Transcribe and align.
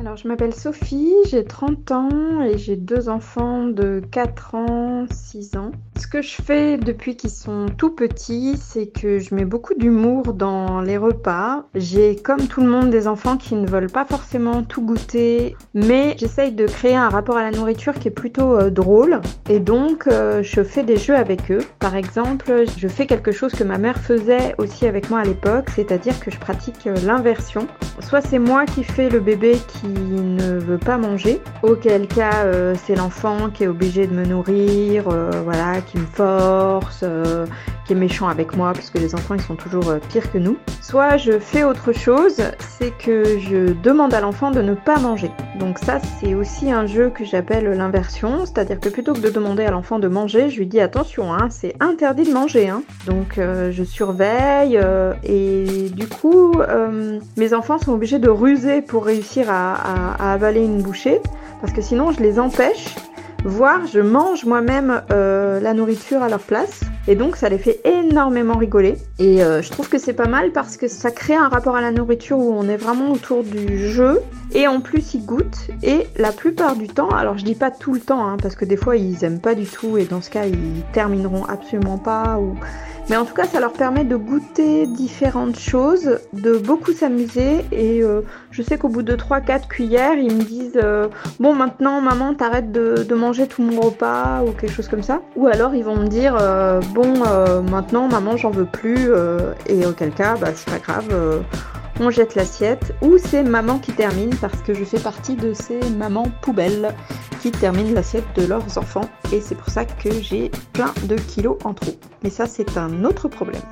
Alors, 0.00 0.16
je 0.16 0.26
m'appelle 0.26 0.54
Sophie, 0.54 1.12
j'ai 1.28 1.44
30 1.44 1.90
ans 1.90 2.40
et 2.40 2.56
j'ai 2.56 2.76
deux 2.76 3.10
enfants 3.10 3.66
de 3.66 4.00
4 4.10 4.54
ans, 4.54 5.04
6 5.12 5.58
ans. 5.58 5.72
Ce 5.98 6.06
que 6.06 6.22
je 6.22 6.40
fais 6.40 6.78
depuis 6.78 7.16
qu'ils 7.16 7.28
sont 7.28 7.66
tout 7.76 7.90
petits, 7.90 8.56
c'est 8.56 8.86
que 8.86 9.18
je 9.18 9.34
mets 9.34 9.44
beaucoup 9.44 9.74
d'humour 9.74 10.32
dans 10.32 10.80
les 10.80 10.96
repas. 10.96 11.66
J'ai, 11.74 12.16
comme 12.16 12.48
tout 12.48 12.62
le 12.62 12.70
monde, 12.70 12.88
des 12.88 13.06
enfants 13.06 13.36
qui 13.36 13.54
ne 13.56 13.66
veulent 13.66 13.90
pas 13.90 14.06
forcément 14.06 14.62
tout 14.62 14.80
goûter, 14.80 15.54
mais 15.74 16.16
j'essaye 16.16 16.52
de 16.52 16.64
créer 16.66 16.96
un 16.96 17.10
rapport 17.10 17.36
à 17.36 17.42
la 17.42 17.50
nourriture 17.50 17.92
qui 17.92 18.08
est 18.08 18.10
plutôt 18.10 18.56
euh, 18.56 18.70
drôle. 18.70 19.20
Et 19.50 19.60
donc, 19.60 20.06
euh, 20.06 20.42
je 20.42 20.62
fais 20.62 20.82
des 20.82 20.96
jeux 20.96 21.16
avec 21.16 21.50
eux. 21.50 21.62
Par 21.78 21.94
exemple, 21.94 22.64
je 22.74 22.88
fais 22.88 23.06
quelque 23.06 23.32
chose 23.32 23.52
que 23.52 23.64
ma 23.64 23.76
mère 23.76 23.98
faisait 23.98 24.54
aussi 24.56 24.86
avec 24.86 25.10
moi 25.10 25.18
à 25.20 25.24
l'époque, 25.24 25.68
c'est-à-dire 25.76 26.18
que 26.20 26.30
je 26.30 26.38
pratique 26.38 26.86
euh, 26.86 26.96
l'inversion. 27.04 27.66
Soit 28.00 28.22
c'est 28.22 28.38
moi 28.38 28.64
qui 28.64 28.82
fais 28.82 29.10
le 29.10 29.20
bébé 29.20 29.58
qui 29.68 29.89
ne 29.90 30.58
veut 30.58 30.78
pas 30.78 30.98
manger, 30.98 31.40
auquel 31.62 32.06
cas 32.06 32.44
euh, 32.44 32.74
c'est 32.84 32.94
l'enfant 32.94 33.50
qui 33.52 33.64
est 33.64 33.68
obligé 33.68 34.06
de 34.06 34.12
me 34.14 34.24
nourrir, 34.24 35.08
euh, 35.08 35.30
voilà, 35.44 35.80
qui 35.80 35.98
me 35.98 36.06
force, 36.06 37.00
euh, 37.02 37.46
méchant 37.94 38.28
avec 38.28 38.56
moi 38.56 38.72
parce 38.72 38.90
que 38.90 38.98
les 38.98 39.14
enfants 39.14 39.34
ils 39.34 39.42
sont 39.42 39.56
toujours 39.56 39.94
pires 40.08 40.30
que 40.32 40.38
nous. 40.38 40.56
Soit 40.80 41.16
je 41.16 41.38
fais 41.38 41.64
autre 41.64 41.92
chose, 41.92 42.42
c'est 42.58 42.92
que 42.96 43.38
je 43.38 43.72
demande 43.72 44.14
à 44.14 44.20
l'enfant 44.20 44.50
de 44.50 44.62
ne 44.62 44.74
pas 44.74 44.98
manger. 44.98 45.30
Donc 45.58 45.78
ça 45.78 45.98
c'est 46.20 46.34
aussi 46.34 46.70
un 46.70 46.86
jeu 46.86 47.10
que 47.10 47.24
j'appelle 47.24 47.64
l'inversion, 47.64 48.46
c'est-à-dire 48.46 48.80
que 48.80 48.88
plutôt 48.88 49.12
que 49.12 49.20
de 49.20 49.30
demander 49.30 49.64
à 49.64 49.70
l'enfant 49.70 49.98
de 49.98 50.08
manger, 50.08 50.50
je 50.50 50.58
lui 50.58 50.66
dis 50.66 50.80
attention, 50.80 51.32
hein, 51.32 51.48
c'est 51.50 51.74
interdit 51.80 52.24
de 52.24 52.32
manger. 52.32 52.68
Hein. 52.68 52.82
Donc 53.06 53.38
je 53.38 53.84
surveille 53.84 54.80
et 55.24 55.90
du 55.90 56.06
coup 56.08 56.54
mes 57.36 57.54
enfants 57.54 57.78
sont 57.78 57.92
obligés 57.92 58.18
de 58.18 58.28
ruser 58.28 58.82
pour 58.82 59.04
réussir 59.04 59.46
à, 59.48 60.32
avaler 60.32 60.64
une 60.64 60.82
bouchée, 60.82 61.20
parce 61.60 61.72
que 61.72 61.82
sinon 61.82 62.12
je 62.12 62.20
les 62.20 62.38
empêche, 62.38 62.94
voire 63.44 63.86
je 63.86 64.00
mange 64.00 64.44
moi-même 64.44 65.02
euh, 65.10 65.60
la 65.60 65.74
nourriture 65.74 66.22
à 66.22 66.28
leur 66.28 66.40
place. 66.40 66.80
Et 67.08 67.16
donc 67.16 67.36
ça 67.36 67.48
les 67.48 67.58
fait 67.58 67.80
énormément 67.84 68.56
rigoler. 68.56 68.96
Et 69.18 69.42
euh, 69.42 69.62
je 69.62 69.70
trouve 69.70 69.88
que 69.88 69.98
c'est 69.98 70.12
pas 70.12 70.28
mal 70.28 70.52
parce 70.52 70.76
que 70.76 70.86
ça 70.88 71.10
crée 71.10 71.34
un 71.34 71.48
rapport 71.48 71.76
à 71.76 71.80
la 71.80 71.90
nourriture 71.90 72.38
où 72.38 72.52
on 72.52 72.68
est 72.68 72.76
vraiment 72.76 73.12
autour 73.12 73.42
du 73.42 73.88
jeu. 73.88 74.20
Et 74.52 74.66
en 74.66 74.80
plus 74.80 75.14
ils 75.14 75.24
goûtent. 75.24 75.68
Et 75.82 76.06
la 76.16 76.32
plupart 76.32 76.76
du 76.76 76.88
temps, 76.88 77.10
alors 77.10 77.38
je 77.38 77.44
dis 77.44 77.54
pas 77.54 77.70
tout 77.70 77.94
le 77.94 78.00
temps, 78.00 78.26
hein, 78.26 78.36
parce 78.40 78.54
que 78.54 78.64
des 78.64 78.76
fois 78.76 78.96
ils 78.96 79.24
aiment 79.24 79.40
pas 79.40 79.54
du 79.54 79.64
tout 79.64 79.96
et 79.96 80.04
dans 80.04 80.20
ce 80.20 80.30
cas 80.30 80.44
ils 80.46 80.82
termineront 80.92 81.44
absolument 81.44 81.98
pas. 81.98 82.38
Ou 82.38 82.56
mais 83.08 83.16
en 83.16 83.24
tout 83.24 83.34
cas, 83.34 83.44
ça 83.44 83.60
leur 83.60 83.72
permet 83.72 84.04
de 84.04 84.16
goûter 84.16 84.86
différentes 84.86 85.58
choses, 85.58 86.18
de 86.32 86.58
beaucoup 86.58 86.92
s'amuser. 86.92 87.64
Et 87.72 88.02
euh, 88.02 88.22
je 88.50 88.62
sais 88.62 88.78
qu'au 88.78 88.88
bout 88.88 89.02
de 89.02 89.16
3-4 89.16 89.66
cuillères, 89.68 90.14
ils 90.14 90.34
me 90.34 90.42
disent 90.42 90.78
euh, 90.82 91.08
Bon, 91.38 91.54
maintenant, 91.54 92.00
maman, 92.00 92.34
t'arrêtes 92.34 92.72
de, 92.72 93.14
manger 93.14 93.46
tout 93.46 93.62
mon 93.62 93.80
repas 93.80 94.42
ou 94.46 94.52
quelque 94.52 94.72
chose 94.72 94.88
comme 94.88 95.02
ça. 95.02 95.22
Ou 95.36 95.46
alors, 95.48 95.74
ils 95.74 95.84
vont 95.84 95.96
me 95.96 96.06
dire 96.06 96.36
euh, 96.40 96.80
Bon, 96.94 97.14
maintenant, 97.68 98.08
maman, 98.08 98.36
j'en 98.36 98.50
veux 98.50 98.66
plus. 98.66 99.10
et 99.66 99.86
auquel 99.86 100.12
cas, 100.12 100.36
bah, 100.36 100.48
c'est 100.54 100.70
pas 100.70 100.78
grave 100.78 101.08
on 102.00 102.08
jette 102.08 102.34
l'assiette, 102.34 102.94
ou 103.02 103.18
c'est 103.18 103.42
maman 103.42 103.78
qui 103.78 103.92
termine 103.92 104.34
parce 104.40 104.58
que 104.62 104.72
je 104.72 104.84
fais 104.84 104.98
partie 104.98 105.34
de 105.34 105.52
ces 105.52 105.78
mamans 105.90 106.26
poubelles 106.40 106.94
qui 107.40 107.50
terminent 107.50 107.92
l'assiette 107.92 108.24
de 108.36 108.44
leurs 108.44 108.78
enfants 108.78 109.08
et 109.32 109.40
c'est 109.40 109.54
pour 109.54 109.70
ça 109.70 109.84
que 109.84 110.10
j'ai 110.20 110.50
plein 110.72 110.92
de 111.04 111.16
kilos 111.16 111.58
en 111.64 111.74
trop. 111.74 111.92
Mais 112.22 112.30
ça 112.30 112.46
c'est 112.46 112.76
un 112.76 113.04
autre 113.04 113.28
problème. 113.28 113.62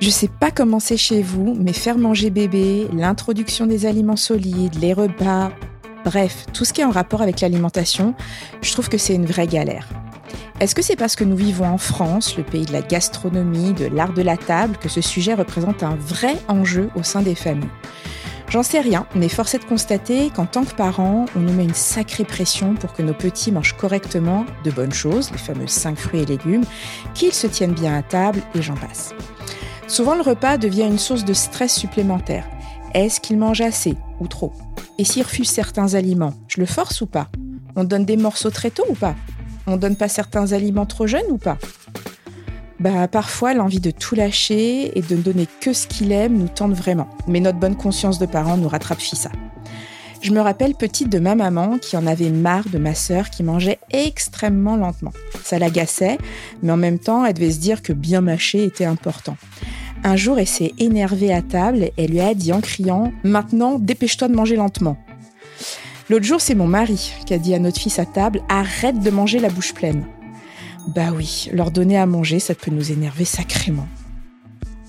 Je 0.00 0.10
sais 0.10 0.28
pas 0.28 0.50
comment 0.50 0.78
c'est 0.78 0.98
chez 0.98 1.22
vous, 1.22 1.56
mais 1.58 1.72
faire 1.72 1.96
manger 1.96 2.28
bébé, 2.30 2.86
l'introduction 2.92 3.66
des 3.66 3.86
aliments 3.86 4.16
solides, 4.16 4.74
les 4.78 4.92
repas, 4.92 5.50
bref, 6.04 6.44
tout 6.52 6.66
ce 6.66 6.74
qui 6.74 6.82
est 6.82 6.84
en 6.84 6.90
rapport 6.90 7.22
avec 7.22 7.40
l'alimentation, 7.40 8.14
je 8.60 8.72
trouve 8.72 8.90
que 8.90 8.98
c'est 8.98 9.14
une 9.14 9.24
vraie 9.24 9.46
galère. 9.46 9.88
Est-ce 10.60 10.74
que 10.74 10.82
c'est 10.82 10.96
parce 10.96 11.16
que 11.16 11.24
nous 11.24 11.36
vivons 11.36 11.66
en 11.66 11.78
France, 11.78 12.36
le 12.36 12.42
pays 12.42 12.66
de 12.66 12.72
la 12.72 12.82
gastronomie, 12.82 13.72
de 13.72 13.86
l'art 13.86 14.12
de 14.12 14.22
la 14.22 14.36
table, 14.36 14.76
que 14.78 14.88
ce 14.88 15.00
sujet 15.00 15.34
représente 15.34 15.82
un 15.82 15.96
vrai 15.96 16.36
enjeu 16.48 16.90
au 16.94 17.02
sein 17.02 17.22
des 17.22 17.34
familles? 17.34 17.68
J'en 18.48 18.62
sais 18.62 18.80
rien, 18.80 19.06
mais 19.14 19.28
force 19.28 19.54
est 19.54 19.58
de 19.58 19.64
constater 19.64 20.30
qu'en 20.30 20.46
tant 20.46 20.64
que 20.64 20.74
parents, 20.74 21.26
on 21.34 21.40
nous 21.40 21.52
met 21.52 21.64
une 21.64 21.74
sacrée 21.74 22.24
pression 22.24 22.74
pour 22.74 22.92
que 22.92 23.02
nos 23.02 23.12
petits 23.12 23.50
mangent 23.50 23.76
correctement 23.76 24.46
de 24.64 24.70
bonnes 24.70 24.92
choses, 24.92 25.32
les 25.32 25.38
fameux 25.38 25.66
5 25.66 25.98
fruits 25.98 26.20
et 26.20 26.26
légumes, 26.26 26.64
qu'ils 27.12 27.32
se 27.32 27.48
tiennent 27.48 27.74
bien 27.74 27.98
à 27.98 28.02
table 28.02 28.40
et 28.54 28.62
j'en 28.62 28.76
passe. 28.76 29.14
Souvent, 29.88 30.14
le 30.14 30.22
repas 30.22 30.58
devient 30.58 30.86
une 30.86 30.98
source 30.98 31.24
de 31.24 31.32
stress 31.32 31.74
supplémentaire. 31.74 32.48
Est-ce 32.94 33.20
qu'ils 33.20 33.36
mangent 33.36 33.60
assez 33.60 33.96
ou 34.20 34.28
trop? 34.28 34.52
Et 34.98 35.04
s'ils 35.04 35.24
refusent 35.24 35.50
certains 35.50 35.94
aliments, 35.94 36.34
je 36.48 36.60
le 36.60 36.66
force 36.66 37.00
ou 37.00 37.06
pas? 37.06 37.28
On 37.74 37.84
donne 37.84 38.04
des 38.04 38.16
morceaux 38.16 38.50
très 38.50 38.70
tôt 38.70 38.86
ou 38.88 38.94
pas? 38.94 39.16
On 39.66 39.76
donne 39.76 39.96
pas 39.96 40.08
certains 40.08 40.52
aliments 40.52 40.86
trop 40.86 41.06
jeunes 41.06 41.30
ou 41.30 41.36
pas? 41.38 41.58
Bah, 42.78 43.08
parfois, 43.08 43.54
l'envie 43.54 43.80
de 43.80 43.90
tout 43.90 44.14
lâcher 44.14 44.96
et 44.98 45.02
de 45.02 45.16
ne 45.16 45.22
donner 45.22 45.48
que 45.60 45.72
ce 45.72 45.86
qu'il 45.86 46.12
aime 46.12 46.36
nous 46.36 46.48
tente 46.48 46.72
vraiment. 46.72 47.08
Mais 47.26 47.40
notre 47.40 47.58
bonne 47.58 47.76
conscience 47.76 48.18
de 48.18 48.26
parents 48.26 48.56
nous 48.56 48.68
rattrape 48.68 49.00
ça. 49.00 49.30
Je 50.22 50.32
me 50.32 50.40
rappelle 50.40 50.74
petite 50.74 51.08
de 51.08 51.18
ma 51.18 51.34
maman 51.34 51.78
qui 51.78 51.96
en 51.96 52.06
avait 52.06 52.30
marre 52.30 52.68
de 52.68 52.78
ma 52.78 52.94
sœur 52.94 53.30
qui 53.30 53.42
mangeait 53.42 53.78
extrêmement 53.90 54.76
lentement. 54.76 55.12
Ça 55.44 55.58
l'agaçait, 55.58 56.18
mais 56.62 56.72
en 56.72 56.76
même 56.76 56.98
temps, 56.98 57.24
elle 57.24 57.34
devait 57.34 57.52
se 57.52 57.60
dire 57.60 57.82
que 57.82 57.92
bien 57.92 58.22
mâcher 58.22 58.64
était 58.64 58.84
important. 58.84 59.36
Un 60.04 60.16
jour, 60.16 60.38
elle 60.38 60.46
s'est 60.46 60.72
énervée 60.78 61.32
à 61.32 61.42
table 61.42 61.84
et 61.84 61.92
elle 61.96 62.10
lui 62.10 62.20
a 62.20 62.34
dit 62.34 62.52
en 62.52 62.60
criant 62.60 63.12
Maintenant, 63.24 63.78
dépêche-toi 63.78 64.28
de 64.28 64.34
manger 64.34 64.56
lentement. 64.56 64.96
L'autre 66.10 66.24
jour, 66.24 66.40
c'est 66.40 66.54
mon 66.54 66.66
mari 66.66 67.12
qui 67.24 67.34
a 67.34 67.38
dit 67.38 67.54
à 67.54 67.58
notre 67.58 67.80
fils 67.80 67.98
à 67.98 68.04
table 68.04 68.42
Arrête 68.48 69.00
de 69.00 69.10
manger 69.10 69.38
la 69.38 69.48
bouche 69.48 69.74
pleine. 69.74 70.06
Bah 70.86 71.10
oui, 71.14 71.48
leur 71.52 71.70
donner 71.70 71.98
à 71.98 72.06
manger, 72.06 72.38
ça 72.38 72.54
peut 72.54 72.70
nous 72.70 72.92
énerver 72.92 73.24
sacrément. 73.24 73.88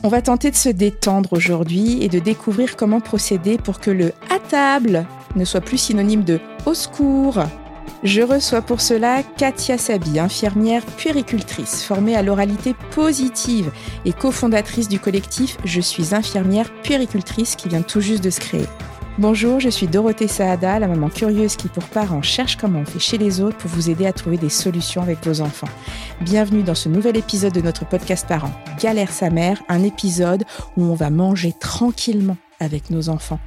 On 0.04 0.10
va 0.10 0.22
tenter 0.22 0.52
de 0.52 0.56
se 0.56 0.70
détendre 0.70 1.34
aujourd'hui 1.34 2.04
et 2.04 2.08
de 2.08 2.20
découvrir 2.20 2.76
comment 2.78 3.00
procéder 3.00 3.58
pour 3.58 3.80
que 3.80 3.90
le 3.90 4.14
à 4.30 4.40
table 4.40 5.08
ne 5.36 5.44
soit 5.44 5.62
plus 5.62 5.78
synonyme 5.78 6.24
de 6.24 6.40
au 6.66 6.76
secours. 6.76 7.40
Je 8.04 8.22
reçois 8.22 8.62
pour 8.62 8.80
cela 8.80 9.24
Katia 9.24 9.80
Sabi, 9.80 10.20
infirmière 10.20 10.86
puéricultrice 10.86 11.84
formée 11.84 12.16
à 12.16 12.22
l'oralité 12.22 12.76
positive 12.92 13.72
et 14.06 14.14
cofondatrice 14.14 14.88
du 14.88 15.00
collectif 15.00 15.58
Je 15.66 15.82
suis 15.82 16.14
infirmière 16.14 16.72
puéricultrice 16.84 17.56
qui 17.56 17.70
vient 17.70 17.82
tout 17.82 18.02
juste 18.02 18.24
de 18.24 18.30
se 18.30 18.40
créer. 18.40 18.68
Bonjour, 19.20 19.60
je 19.60 19.70
suis 19.70 19.88
Dorothée 19.88 20.28
Saada, 20.28 20.78
la 20.78 20.88
maman 20.88 21.10
curieuse 21.10 21.56
qui 21.56 21.70
pour 21.70 21.84
parents 21.86 22.22
cherche 22.22 22.56
comment 22.56 22.82
on 22.82 22.86
fait 22.86 23.00
chez 23.00 23.18
les 23.18 23.42
autres 23.42 23.58
pour 23.58 23.72
vous 23.72 23.90
aider 23.90 24.06
à 24.06 24.14
trouver 24.14 24.38
des 24.38 24.50
solutions 24.50 25.02
avec 25.02 25.26
vos 25.26 25.42
enfants. 25.42 25.68
Bienvenue 26.22 26.62
dans 26.62 26.76
ce 26.76 26.88
nouvel 26.88 27.18
épisode 27.18 27.52
de 27.52 27.62
notre 27.62 27.84
podcast 27.90 28.28
Parents. 28.28 28.52
Galère 28.80 29.10
sa 29.10 29.32
mère, 29.32 29.64
un 29.70 29.82
épisode 29.82 30.44
où 30.78 30.84
on 30.84 30.94
va 30.94 31.10
manger 31.10 31.52
tranquillement 31.60 32.38
avec 32.60 32.92
nos 32.92 33.10
enfants. 33.10 33.40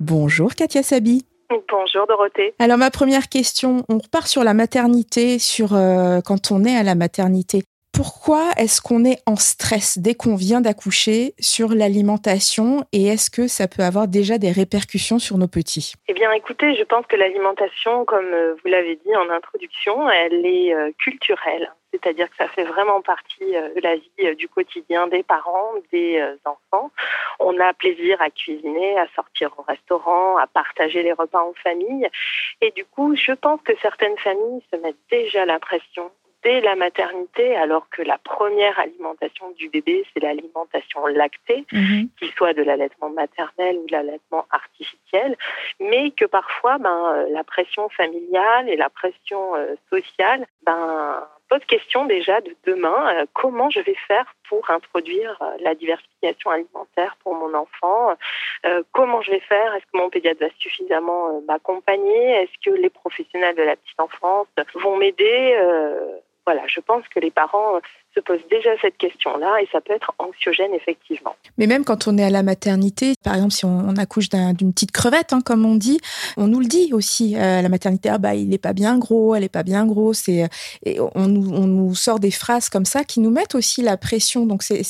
Bonjour 0.00 0.54
Katia 0.54 0.82
Sabi. 0.82 1.24
Bonjour 1.48 2.06
Dorothée. 2.06 2.54
Alors 2.58 2.76
ma 2.76 2.90
première 2.90 3.30
question, 3.30 3.84
on 3.88 3.96
repart 3.96 4.26
sur 4.26 4.44
la 4.44 4.52
maternité, 4.52 5.38
sur 5.38 5.74
euh, 5.74 6.20
quand 6.20 6.52
on 6.52 6.66
est 6.66 6.76
à 6.76 6.82
la 6.82 6.94
maternité 6.94 7.62
pourquoi 7.94 8.50
est-ce 8.56 8.82
qu'on 8.82 9.04
est 9.04 9.22
en 9.24 9.36
stress 9.36 9.98
dès 9.98 10.14
qu'on 10.14 10.34
vient 10.34 10.60
d'accoucher 10.60 11.34
sur 11.38 11.68
l'alimentation 11.68 12.84
et 12.92 13.06
est-ce 13.06 13.30
que 13.30 13.46
ça 13.46 13.68
peut 13.68 13.84
avoir 13.84 14.08
déjà 14.08 14.36
des 14.36 14.50
répercussions 14.50 15.20
sur 15.20 15.38
nos 15.38 15.46
petits? 15.46 15.94
Eh 16.08 16.12
bien 16.12 16.32
écoutez, 16.32 16.74
je 16.74 16.82
pense 16.82 17.06
que 17.06 17.14
l'alimentation, 17.14 18.04
comme 18.04 18.32
euh, 18.32 18.54
vous 18.54 18.68
l'avez 18.68 18.96
dit 18.96 19.14
en 19.14 19.30
introduction, 19.30 20.10
elle 20.10 20.44
est 20.44 20.74
euh, 20.74 20.90
culturelle. 20.98 21.72
C'est-à-dire 21.92 22.28
que 22.28 22.36
ça 22.36 22.48
fait 22.48 22.64
vraiment 22.64 23.00
partie 23.00 23.54
euh, 23.54 23.72
de 23.76 23.80
la 23.80 23.94
vie 23.94 24.36
du 24.36 24.48
quotidien 24.48 25.06
des 25.06 25.22
parents, 25.22 25.70
des 25.92 26.20
enfants. 26.44 26.90
On 27.38 27.60
a 27.60 27.72
plaisir 27.74 28.20
à 28.20 28.30
cuisiner, 28.30 28.98
à 28.98 29.06
sortir 29.14 29.52
au 29.56 29.62
restaurant, 29.62 30.36
à 30.38 30.48
partager 30.48 31.04
les 31.04 31.12
repas 31.12 31.44
en 31.44 31.52
famille. 31.62 32.08
Et 32.60 32.72
du 32.72 32.84
coup, 32.84 33.14
je 33.14 33.32
pense 33.32 33.60
que 33.62 33.72
certaines 33.80 34.18
familles 34.18 34.62
se 34.72 34.80
mettent 34.80 34.96
déjà 35.12 35.46
la 35.46 35.60
pression 35.60 36.10
dès 36.44 36.60
la 36.60 36.76
maternité, 36.76 37.56
alors 37.56 37.88
que 37.88 38.02
la 38.02 38.18
première 38.18 38.78
alimentation 38.78 39.50
du 39.52 39.70
bébé, 39.70 40.04
c'est 40.12 40.22
l'alimentation 40.22 41.06
lactée, 41.06 41.64
mhm. 41.72 42.08
qu'il 42.18 42.30
soit 42.32 42.52
de 42.52 42.62
l'allaitement 42.62 43.10
maternel 43.10 43.78
ou 43.78 43.86
de 43.86 43.92
l'allaitement 43.92 44.46
artificiel, 44.50 45.36
mais 45.80 46.10
que 46.10 46.26
parfois, 46.26 46.78
ben, 46.78 47.14
euh, 47.14 47.26
la 47.30 47.44
pression 47.44 47.88
familiale 47.88 48.68
et 48.68 48.76
la 48.76 48.90
pression 48.90 49.56
euh, 49.56 49.74
sociale, 49.90 50.46
ben, 50.64 51.26
pose 51.48 51.64
question 51.66 52.04
déjà 52.04 52.40
de 52.40 52.54
demain, 52.66 53.14
euh, 53.14 53.26
comment 53.32 53.70
je 53.70 53.80
vais 53.80 53.96
faire 54.06 54.26
pour 54.48 54.70
introduire 54.70 55.38
la 55.60 55.74
diversification 55.74 56.50
alimentaire 56.50 57.16
pour 57.22 57.34
mon 57.34 57.54
enfant, 57.54 58.14
comment 58.92 59.22
je 59.22 59.30
vais 59.30 59.40
faire, 59.40 59.74
est-ce 59.74 59.84
que 59.84 59.96
mon 59.96 60.10
pédiatre 60.10 60.40
va 60.40 60.50
suffisamment 60.58 61.40
m'accompagner, 61.48 62.42
est-ce 62.42 62.52
que 62.64 62.74
les 62.76 62.90
professionnels 62.90 63.56
de 63.56 63.62
la 63.62 63.76
petite 63.76 63.98
enfance 63.98 64.46
vont 64.74 64.96
m'aider 64.96 65.56
voilà, 66.46 66.62
je 66.66 66.80
pense 66.80 67.04
que 67.08 67.20
les 67.20 67.30
parents 67.30 67.80
se 68.14 68.20
posent 68.20 68.46
déjà 68.50 68.70
cette 68.80 68.96
question-là 68.96 69.60
et 69.62 69.68
ça 69.72 69.80
peut 69.80 69.92
être 69.92 70.12
anxiogène 70.18 70.72
effectivement. 70.74 71.34
Mais 71.58 71.66
même 71.66 71.84
quand 71.84 72.06
on 72.06 72.16
est 72.18 72.24
à 72.24 72.30
la 72.30 72.42
maternité, 72.42 73.14
par 73.22 73.34
exemple 73.34 73.52
si 73.52 73.64
on, 73.64 73.94
accouche 73.96 74.28
d'une 74.28 74.72
petite 74.72 74.92
crevette, 74.92 75.32
hein, 75.32 75.40
comme 75.40 75.64
on 75.64 75.76
dit, 75.76 75.98
on 76.36 76.46
nous 76.46 76.60
le 76.60 76.66
dit 76.66 76.92
aussi 76.92 77.36
euh, 77.36 77.62
la 77.62 77.68
maternité, 77.68 78.08
ah 78.08 78.18
bah 78.18 78.34
il 78.34 78.48
n'est 78.48 78.58
pas 78.58 78.72
bien 78.72 78.98
gros, 78.98 79.34
elle 79.34 79.42
n'est 79.42 79.48
pas 79.48 79.62
bien 79.62 79.86
grosse, 79.86 80.28
et, 80.28 80.46
et 80.84 80.98
on, 81.00 81.26
nous, 81.28 81.94
sort 81.94 82.18
des 82.18 82.30
phrases 82.30 82.68
comme 82.68 82.84
ça 82.84 83.04
qui 83.04 83.20
nous 83.20 83.30
mettent 83.30 83.54
aussi 83.54 83.82
la 83.82 83.96
pression. 83.96 84.46
Donc 84.46 84.62
c'est, 84.62 84.82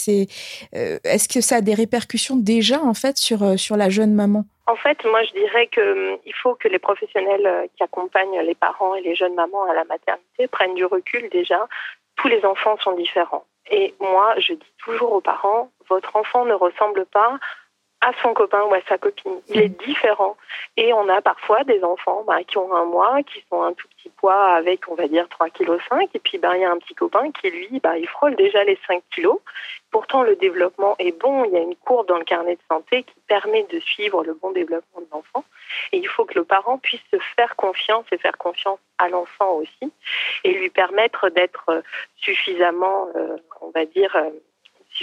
euh, 0.75 0.99
est-ce 1.05 1.29
que 1.29 1.41
ça 1.41 1.57
a 1.57 1.61
des 1.61 1.75
répercussions 1.75 2.37
déjà 2.37 2.83
en 2.83 2.95
fait 2.95 3.19
sur, 3.19 3.43
euh, 3.43 3.57
sur 3.57 3.77
la 3.77 3.91
jeune 3.91 4.15
maman? 4.15 4.45
En 4.67 4.77
fait, 4.77 5.05
moi, 5.05 5.23
je 5.25 5.33
dirais 5.33 5.67
qu'il 5.67 5.83
hum, 5.83 6.19
faut 6.43 6.55
que 6.55 6.69
les 6.69 6.79
professionnels 6.79 7.69
qui 7.77 7.83
accompagnent 7.83 8.41
les 8.41 8.55
parents 8.55 8.95
et 8.95 9.03
les 9.03 9.15
jeunes 9.15 9.35
mamans 9.35 9.65
à 9.65 9.75
la 9.75 9.85
maternité 9.85 10.49
prennent 10.49 10.75
du 10.75 10.85
recul 10.85 11.29
déjà 11.31 11.69
tous 12.17 12.29
les 12.29 12.45
enfants 12.45 12.77
sont 12.79 12.93
différents. 12.93 13.45
Et 13.71 13.95
moi, 14.01 14.35
je 14.39 14.53
dis 14.53 14.73
toujours 14.79 15.13
aux 15.13 15.21
parents, 15.21 15.71
votre 15.89 16.17
enfant 16.17 16.45
ne 16.45 16.55
ressemble 16.55 17.07
pas 17.07 17.39
à 18.05 18.13
son 18.21 18.35
copain 18.35 18.63
ou 18.65 18.75
à 18.75 18.81
sa 18.87 18.99
copine. 18.99 19.41
Il 19.49 19.61
est 19.61 19.69
différent. 19.87 20.37
Et 20.77 20.93
on 20.93 21.09
a 21.09 21.23
parfois 21.23 21.65
des 21.65 21.83
enfants 21.83 22.23
bah, 22.27 22.45
qui 22.45 22.59
ont 22.59 22.75
un 22.75 22.85
mois, 22.85 23.23
qui 23.23 23.43
sont 23.49 23.63
un 23.63 23.73
tout 23.73 23.89
petit 23.97 24.11
poids 24.11 24.45
avec, 24.45 24.89
on 24.89 24.95
va 24.95 25.09
dire, 25.09 25.27
3,5 25.41 25.53
kg. 25.53 26.09
Et 26.13 26.19
puis, 26.19 26.37
bah, 26.37 26.55
il 26.55 26.61
y 26.61 26.65
a 26.65 26.71
un 26.71 26.77
petit 26.77 26.95
copain 26.95 27.33
qui, 27.33 27.51
lui, 27.51 27.81
bah, 27.81 27.97
il 27.97 28.07
frôle 28.07 28.37
déjà 28.37 28.63
les 28.65 28.79
5 28.87 29.03
kg. 29.11 29.29
Pourtant, 29.91 30.23
le 30.23 30.37
développement 30.37 30.97
est 30.99 31.19
bon. 31.19 31.45
Il 31.47 31.53
y 31.53 31.57
a 31.57 31.61
une 31.61 31.77
courbe 31.77 32.07
dans 32.07 32.19
le 32.19 32.25
carnet 32.25 32.57
de 32.57 32.61
santé 32.71 33.05
qui 33.05 33.15
permet 33.27 33.63
de 33.73 33.81
suivre 33.81 34.23
le 34.23 34.35
bon 34.35 34.53
développement 34.53 35.01
de 35.01 35.07
l'enfant. 35.11 35.45
Et 35.93 35.97
il 35.97 36.09
faut 36.09 36.27
que 36.27 36.35
le 36.35 36.45
parent 36.45 36.77
puisse 36.77 37.05
se 37.11 37.19
faire 37.37 37.57
confiance 37.57 38.05
et 38.13 38.19
faire 38.19 38.37
confiance 38.37 38.81
à 38.99 39.09
l'enfant 39.09 39.53
aussi 39.53 39.93
et 40.45 40.53
lui 40.53 40.69
permettre 40.69 41.31
d'être 41.31 41.83
suffisamment, 42.17 43.09
euh, 43.17 43.39
on 43.63 43.71
va 43.71 43.87
dire, 43.87 44.15
euh, 44.17 44.31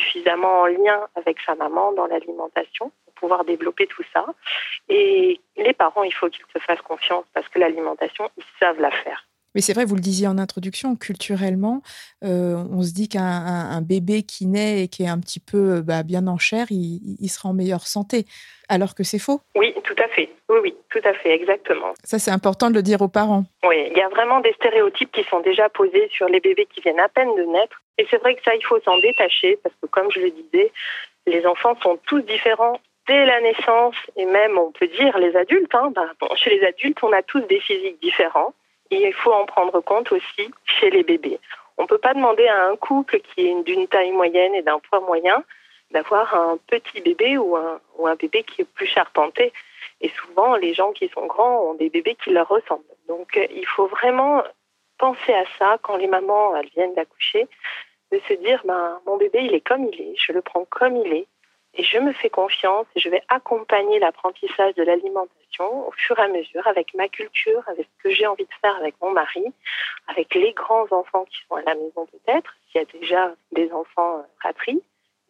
suffisamment 0.02 0.62
en 0.62 0.66
lien 0.66 1.08
avec 1.16 1.38
sa 1.46 1.56
maman 1.56 1.94
dans 1.94 2.08
l'alimentation 2.08 2.92
pour 3.06 3.14
pouvoir 3.14 3.46
développer 3.46 3.88
tout 3.88 4.04
ça. 4.14 4.26
Et 4.90 5.40
les 5.58 5.74
parents, 5.74 6.04
il 6.04 6.14
faut 6.14 6.30
qu'ils 6.30 6.46
se 6.54 6.60
fassent 6.60 6.82
confiance 6.82 7.26
parce 7.34 7.48
que 7.50 7.60
l'alimentation, 7.60 8.30
ils 8.38 8.44
savent 8.60 8.80
la 8.80 8.92
faire. 8.92 9.26
Mais 9.54 9.62
c'est 9.62 9.74
vrai, 9.74 9.86
vous 9.86 9.96
le 9.96 10.02
disiez 10.02 10.28
en 10.28 10.38
introduction, 10.38 10.96
culturellement, 10.96 11.82
euh, 12.24 12.64
on 12.72 12.82
se 12.84 12.94
dit 12.94 13.10
qu'un 13.10 13.82
bébé 13.82 14.24
qui 14.24 14.46
naît 14.46 14.84
et 14.84 14.88
qui 14.88 15.04
est 15.04 15.10
un 15.10 15.20
petit 15.20 15.42
peu 15.42 15.82
bah, 15.82 16.04
bien 16.04 16.28
en 16.28 16.38
chair, 16.38 16.68
il, 16.70 17.18
il, 17.20 17.28
sera 17.28 17.50
en 17.50 17.54
meilleure 17.54 17.86
santé, 17.86 18.26
alors 18.70 18.96
que 18.96 19.04
c'est 19.04 19.20
faux. 19.20 19.42
Oui, 19.56 19.74
tout 19.84 19.96
à 20.02 20.08
fait. 20.08 20.30
Oui, 20.50 20.60
oui, 20.64 20.76
tout 20.90 21.02
à 21.04 21.14
fait, 21.14 21.32
exactement. 21.32 21.94
Ça, 22.04 22.18
c'est 22.18 22.32
important 22.32 22.70
de 22.70 22.76
le 22.76 22.82
dire 22.82 23.02
aux 23.02 23.10
parents. 23.10 23.44
Oui, 23.68 23.88
il 23.92 23.98
y 23.98 24.02
a 24.02 24.10
vraiment 24.10 24.40
des 24.40 24.54
stéréotypes 24.54 25.12
qui 25.12 25.24
sont 25.26 25.42
déjà 25.42 25.68
posés 25.70 26.10
sur 26.12 26.28
les 26.28 26.40
bébés 26.40 26.68
qui 26.74 26.82
viennent 26.82 27.00
à 27.00 27.10
peine 27.10 27.36
de 27.36 27.44
naître. 27.44 27.81
Et 28.02 28.08
c'est 28.10 28.18
vrai 28.18 28.34
que 28.34 28.42
ça, 28.42 28.56
il 28.56 28.66
faut 28.66 28.80
s'en 28.80 28.98
détacher, 28.98 29.60
parce 29.62 29.76
que 29.80 29.86
comme 29.86 30.10
je 30.10 30.22
le 30.22 30.32
disais, 30.32 30.72
les 31.28 31.46
enfants 31.46 31.78
sont 31.84 32.00
tous 32.08 32.22
différents 32.22 32.80
dès 33.08 33.26
la 33.26 33.40
naissance, 33.42 33.96
et 34.16 34.26
même, 34.26 34.58
on 34.58 34.72
peut 34.72 34.88
dire, 34.88 35.20
les 35.20 35.36
adultes. 35.36 35.76
Hein, 35.76 35.92
ben, 35.94 36.10
chez 36.36 36.58
les 36.58 36.66
adultes, 36.66 36.98
on 37.04 37.14
a 37.14 37.22
tous 37.22 37.42
des 37.42 37.60
physiques 37.60 38.02
différents 38.02 38.56
et 38.90 39.08
il 39.08 39.14
faut 39.14 39.32
en 39.32 39.46
prendre 39.46 39.80
compte 39.82 40.12
aussi 40.12 40.50
chez 40.66 40.90
les 40.90 41.04
bébés. 41.04 41.40
On 41.78 41.84
ne 41.84 41.88
peut 41.88 42.00
pas 42.00 42.16
demander 42.16 42.48
à 42.48 42.70
un 42.70 42.76
couple 42.76 43.20
qui 43.20 43.48
est 43.48 43.64
d'une 43.64 43.88
taille 43.88 44.12
moyenne 44.12 44.56
et 44.56 44.64
d'un 44.64 44.80
poids 44.80 45.00
moyen 45.00 45.44
d'avoir 45.92 46.34
un 46.34 46.58
petit 46.68 47.02
bébé 47.02 47.38
ou 47.38 47.56
un, 47.56 48.16
bébé 48.16 48.44
qui 48.44 48.64
est 48.64 48.74
plus 48.74 48.88
charpenté. 48.88 49.54
Et 50.00 50.10
souvent, 50.10 50.56
les 50.56 50.74
gens 50.74 50.92
qui 50.92 51.08
sont 51.10 51.28
grands 51.28 51.70
ont 51.70 51.74
des 51.76 51.90
bébés 51.90 52.18
qui 52.24 52.32
leur 52.32 52.48
ressemblent. 52.48 52.84
Donc, 53.08 53.38
euh, 53.38 53.46
il 53.54 53.68
faut 53.68 53.86
vraiment 53.86 54.42
penser 54.98 55.34
à 55.34 55.44
ça 55.58 55.78
quand 55.82 55.98
les 55.98 56.08
mamans 56.08 56.54
viennent 56.76 56.94
d'accoucher, 56.94 57.48
de 58.12 58.20
se 58.28 58.34
dire, 58.34 58.62
ben, 58.66 59.00
mon 59.06 59.18
bébé, 59.18 59.40
il 59.44 59.54
est 59.54 59.62
comme 59.62 59.86
il 59.86 60.02
est, 60.02 60.16
je 60.18 60.32
le 60.32 60.42
prends 60.42 60.66
comme 60.66 60.98
il 60.98 61.14
est, 61.14 61.28
et 61.74 61.84
je 61.84 61.98
me 62.00 62.12
fais 62.12 62.30
confiance 62.30 62.86
et 62.96 63.00
je 63.00 63.10
vais 63.10 63.24
accompagner 63.30 64.00
l'apprentissage 64.00 64.76
de 64.76 64.84
l'alimentation 64.84 65.88
au 65.88 65.92
fur 65.92 66.20
et 66.20 66.24
à 66.24 66.28
mesure 66.28 66.68
avec 66.68 66.94
ma 66.94 67.08
culture, 67.08 67.64
avec 67.68 67.88
ce 67.88 68.04
que 68.04 68.10
j'ai 68.10 68.28
envie 68.28 68.44
de 68.44 68.54
faire 68.62 68.76
avec 68.76 68.96
mon 69.02 69.12
mari, 69.12 69.46
avec 70.08 70.34
les 70.36 70.52
grands 70.54 70.88
enfants 70.92 71.26
qui 71.26 71.38
sont 71.48 71.56
à 71.56 71.62
la 71.62 71.76
maison 71.76 72.06
peut-être, 72.08 72.54
s'il 72.72 72.82
y 72.82 72.84
a 72.84 73.00
déjà 73.00 73.34
des 73.54 73.72
enfants 73.72 74.26
fratries, 74.40 74.82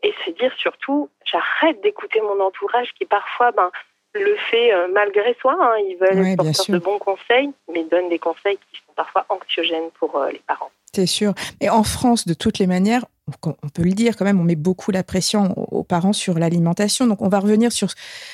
euh, 0.04 0.08
et 0.08 0.14
se 0.26 0.32
dire 0.32 0.52
surtout, 0.58 1.10
j'arrête 1.26 1.80
d'écouter 1.82 2.22
mon 2.22 2.40
entourage 2.40 2.92
qui 2.94 3.06
parfois 3.06 3.52
ben, 3.52 3.72
le 4.14 4.36
fait 4.50 4.74
euh, 4.74 4.88
malgré 4.94 5.36
soi. 5.40 5.56
Hein. 5.60 5.76
Ils 5.88 5.98
veulent 6.00 6.24
ouais, 6.24 6.36
de 6.36 6.78
bons 6.78 7.00
conseils, 7.00 7.52
mais 7.72 7.84
donnent 7.86 8.10
des 8.10 8.20
conseils 8.20 8.58
qui 8.58 8.80
sont 8.80 8.94
parfois 8.96 9.26
anxiogènes 9.30 9.90
pour 10.00 10.16
euh, 10.18 10.32
les 10.32 10.42
parents. 10.48 10.72
C'est 10.94 11.06
sûr. 11.06 11.34
Et 11.62 11.70
en 11.70 11.84
France, 11.84 12.28
de 12.28 12.34
toutes 12.34 12.60
les 12.60 12.68
manières, 12.68 13.06
on 13.46 13.70
peut 13.70 13.84
le 13.84 13.92
dire 13.92 14.16
quand 14.16 14.26
même, 14.26 14.40
on 14.40 14.44
met 14.44 14.56
beaucoup 14.56 14.92
la 14.92 15.04
pression 15.04 15.54
aux 15.58 15.84
parents 15.84 16.14
sur 16.14 16.38
l'alimentation. 16.40 17.08
Donc, 17.08 17.22
on 17.22 17.30
va 17.30 17.40
revenir 17.40 17.72
sur, 17.72 17.90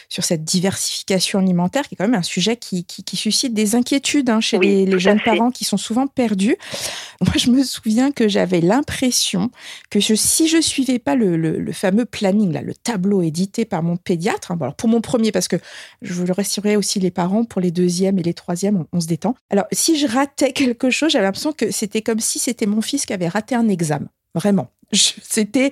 sur 0.09 0.23
cette 0.23 0.43
diversification 0.43 1.39
alimentaire, 1.39 1.87
qui 1.87 1.95
est 1.95 1.97
quand 1.97 2.07
même 2.07 2.19
un 2.19 2.23
sujet 2.23 2.57
qui, 2.57 2.85
qui, 2.85 3.17
suscite 3.17 3.53
des 3.53 3.75
inquiétudes 3.75 4.29
hein, 4.29 4.41
chez 4.41 4.59
les, 4.59 4.99
jeunes 4.99 5.21
parents 5.21 5.51
qui 5.51 5.65
sont 5.65 5.77
souvent 5.77 6.07
perdus. 6.07 6.55
Moi, 7.21 7.33
je 7.37 7.49
me 7.49 7.63
souviens 7.63 8.11
que 8.11 8.27
j'avais 8.27 8.61
l'impression 8.61 9.49
que 9.89 9.99
je, 9.99 10.13
si 10.15 10.47
je 10.47 10.61
suivais 10.61 10.99
pas 10.99 11.15
le, 11.15 11.35
le, 11.35 11.71
fameux 11.71 12.05
planning, 12.05 12.51
là, 12.51 12.61
le 12.61 12.73
tableau 12.73 13.21
édité 13.21 13.65
par 13.65 13.83
mon 13.83 13.97
pédiatre, 13.97 14.51
hein, 14.51 14.57
alors 14.59 14.75
pour 14.75 14.89
mon 14.89 15.01
premier, 15.01 15.31
parce 15.31 15.47
que 15.47 15.57
je 16.01 16.23
le 16.23 16.33
rassurer 16.33 16.75
aussi 16.75 16.99
les 16.99 17.11
parents, 17.11 17.43
pour 17.43 17.61
les 17.61 17.71
deuxièmes 17.71 18.19
et 18.19 18.23
les 18.23 18.33
troisièmes, 18.33 18.77
on, 18.77 18.97
on 18.97 19.01
se 19.01 19.07
détend. 19.07 19.35
Alors, 19.49 19.65
si 19.71 19.97
je 19.97 20.07
ratais 20.07 20.51
quelque 20.53 20.89
chose, 20.89 21.11
j'avais 21.11 21.25
l'impression 21.25 21.53
que 21.53 21.71
c'était 21.71 22.01
comme 22.01 22.19
si 22.19 22.39
c'était 22.39 22.65
mon 22.65 22.81
fils 22.81 23.05
qui 23.05 23.13
avait 23.13 23.27
raté 23.27 23.55
un 23.55 23.67
examen. 23.67 24.07
Vraiment. 24.35 24.69
C'était, 24.91 25.71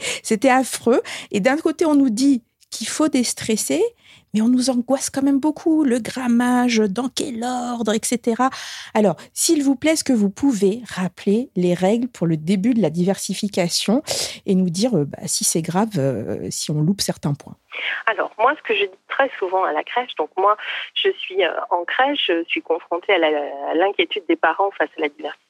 affreux. 0.50 1.02
Et 1.32 1.40
d'un 1.40 1.58
côté, 1.58 1.86
on 1.86 1.96
nous 1.96 2.10
dit 2.10 2.44
qu'il 2.70 2.88
faut 2.88 3.08
déstresser, 3.08 3.82
mais 4.34 4.42
on 4.42 4.50
nous 4.50 4.70
angoisse 4.70 5.10
quand 5.10 5.22
même 5.22 5.40
beaucoup. 5.40 5.86
Le 5.86 6.00
grammage, 6.00 6.78
dans 6.78 7.08
quel 7.08 7.44
ordre, 7.44 7.94
etc. 7.94 8.44
Alors, 8.94 9.16
s'il 9.34 9.64
vous 9.64 9.76
plaît, 9.76 9.92
est-ce 9.92 10.04
que 10.04 10.14
vous 10.14 10.30
pouvez 10.30 10.82
rappeler 10.94 11.50
les 11.56 11.74
règles 11.74 12.10
pour 12.10 12.28
le 12.28 12.36
début 12.36 12.74
de 12.74 12.82
la 12.82 12.90
diversification 12.90 14.04
et 14.46 14.56
nous 14.56 14.70
dire 14.70 14.94
euh, 14.96 15.06
bah, 15.06 15.20
si 15.26 15.46
c'est 15.46 15.62
grave, 15.62 15.92
euh, 15.98 16.48
si 16.50 16.72
on 16.72 16.82
loupe 16.82 17.02
certains 17.02 17.34
points? 17.34 17.56
Alors, 18.08 18.32
moi, 18.38 18.54
ce 18.58 18.62
que 18.64 18.76
je 18.76 18.86
dis 18.86 19.00
très 19.08 19.30
souvent 19.40 19.64
à 19.64 19.72
la 19.72 19.84
crèche, 19.84 20.16
donc 20.16 20.30
moi, 20.38 20.58
je 20.96 21.10
suis 21.12 21.44
euh, 21.44 21.52
en 21.70 21.86
crèche, 21.86 22.26
je 22.28 22.44
suis 22.48 22.62
confrontée 22.62 23.14
à 23.14 23.74
l'inquiétude 23.76 24.24
des 24.28 24.36
parents 24.36 24.72
face 24.72 24.90
à 24.98 25.02
la 25.02 25.10
diversité 25.10 25.45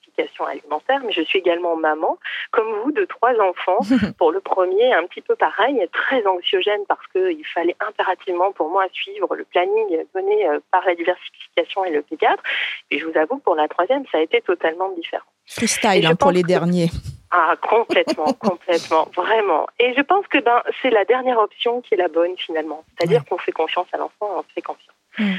alimentaire, 0.47 1.01
mais 1.05 1.11
je 1.11 1.21
suis 1.21 1.39
également 1.39 1.75
maman, 1.75 2.17
comme 2.51 2.67
vous, 2.83 2.91
de 2.91 3.05
trois 3.05 3.33
enfants. 3.39 3.79
pour 4.17 4.31
le 4.31 4.39
premier, 4.39 4.93
un 4.93 5.05
petit 5.07 5.21
peu 5.21 5.35
pareil, 5.35 5.87
très 5.91 6.25
anxiogène 6.25 6.81
parce 6.87 7.05
qu'il 7.07 7.45
fallait 7.53 7.75
impérativement 7.79 8.51
pour 8.51 8.69
moi 8.69 8.85
suivre 8.91 9.35
le 9.35 9.43
planning 9.45 10.05
donné 10.13 10.47
euh, 10.47 10.59
par 10.71 10.85
la 10.85 10.95
diversification 10.95 11.85
et 11.85 11.91
le 11.91 12.01
pédiatre. 12.01 12.43
Et 12.91 12.99
je 12.99 13.05
vous 13.05 13.17
avoue, 13.17 13.37
pour 13.39 13.55
la 13.55 13.67
troisième, 13.67 14.05
ça 14.11 14.17
a 14.17 14.21
été 14.21 14.41
totalement 14.41 14.89
différent. 14.89 15.25
Freestyle 15.45 16.05
hein, 16.05 16.15
pour 16.15 16.31
les 16.31 16.43
derniers. 16.43 16.89
Ah, 17.31 17.55
complètement, 17.61 18.33
complètement, 18.39 19.07
vraiment. 19.15 19.67
Et 19.79 19.93
je 19.95 20.01
pense 20.01 20.25
que 20.27 20.37
ben, 20.39 20.61
c'est 20.81 20.89
la 20.89 21.05
dernière 21.05 21.37
option 21.39 21.81
qui 21.81 21.95
est 21.95 21.97
la 21.97 22.07
bonne 22.07 22.37
finalement. 22.37 22.83
C'est-à-dire 22.97 23.25
qu'on 23.25 23.37
fait 23.37 23.51
confiance 23.51 23.87
à 23.93 23.97
l'enfant, 23.97 24.29
on 24.37 24.43
fait 24.53 24.61
confiance. 24.61 24.95
Mm. 25.17 25.33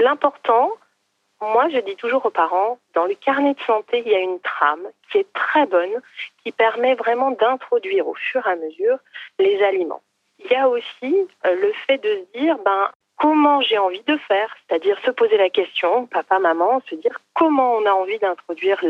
L'important, 0.00 0.70
moi, 1.40 1.68
je 1.68 1.78
dis 1.78 1.96
toujours 1.96 2.26
aux 2.26 2.30
parents, 2.30 2.78
dans 2.94 3.06
le 3.06 3.14
carnet 3.14 3.54
de 3.54 3.60
santé, 3.60 4.02
il 4.04 4.10
y 4.10 4.14
a 4.14 4.20
une 4.20 4.40
trame 4.40 4.86
qui 5.10 5.18
est 5.18 5.32
très 5.32 5.66
bonne, 5.66 6.02
qui 6.42 6.52
permet 6.52 6.94
vraiment 6.94 7.30
d'introduire 7.30 8.08
au 8.08 8.14
fur 8.14 8.46
et 8.46 8.50
à 8.50 8.56
mesure 8.56 8.98
les 9.38 9.62
aliments. 9.62 10.02
Il 10.40 10.50
y 10.50 10.56
a 10.56 10.68
aussi 10.68 11.28
euh, 11.46 11.54
le 11.54 11.72
fait 11.86 11.98
de 11.98 12.08
se 12.08 12.38
dire, 12.38 12.58
ben, 12.64 12.90
comment 13.16 13.60
j'ai 13.60 13.78
envie 13.78 14.02
de 14.06 14.16
faire, 14.16 14.54
c'est-à-dire 14.66 14.98
se 15.04 15.10
poser 15.10 15.36
la 15.36 15.50
question, 15.50 16.06
papa, 16.06 16.38
maman, 16.38 16.82
se 16.88 16.94
dire 16.96 17.18
comment 17.34 17.74
on 17.74 17.86
a 17.86 17.92
envie 17.92 18.18
d'introduire 18.18 18.80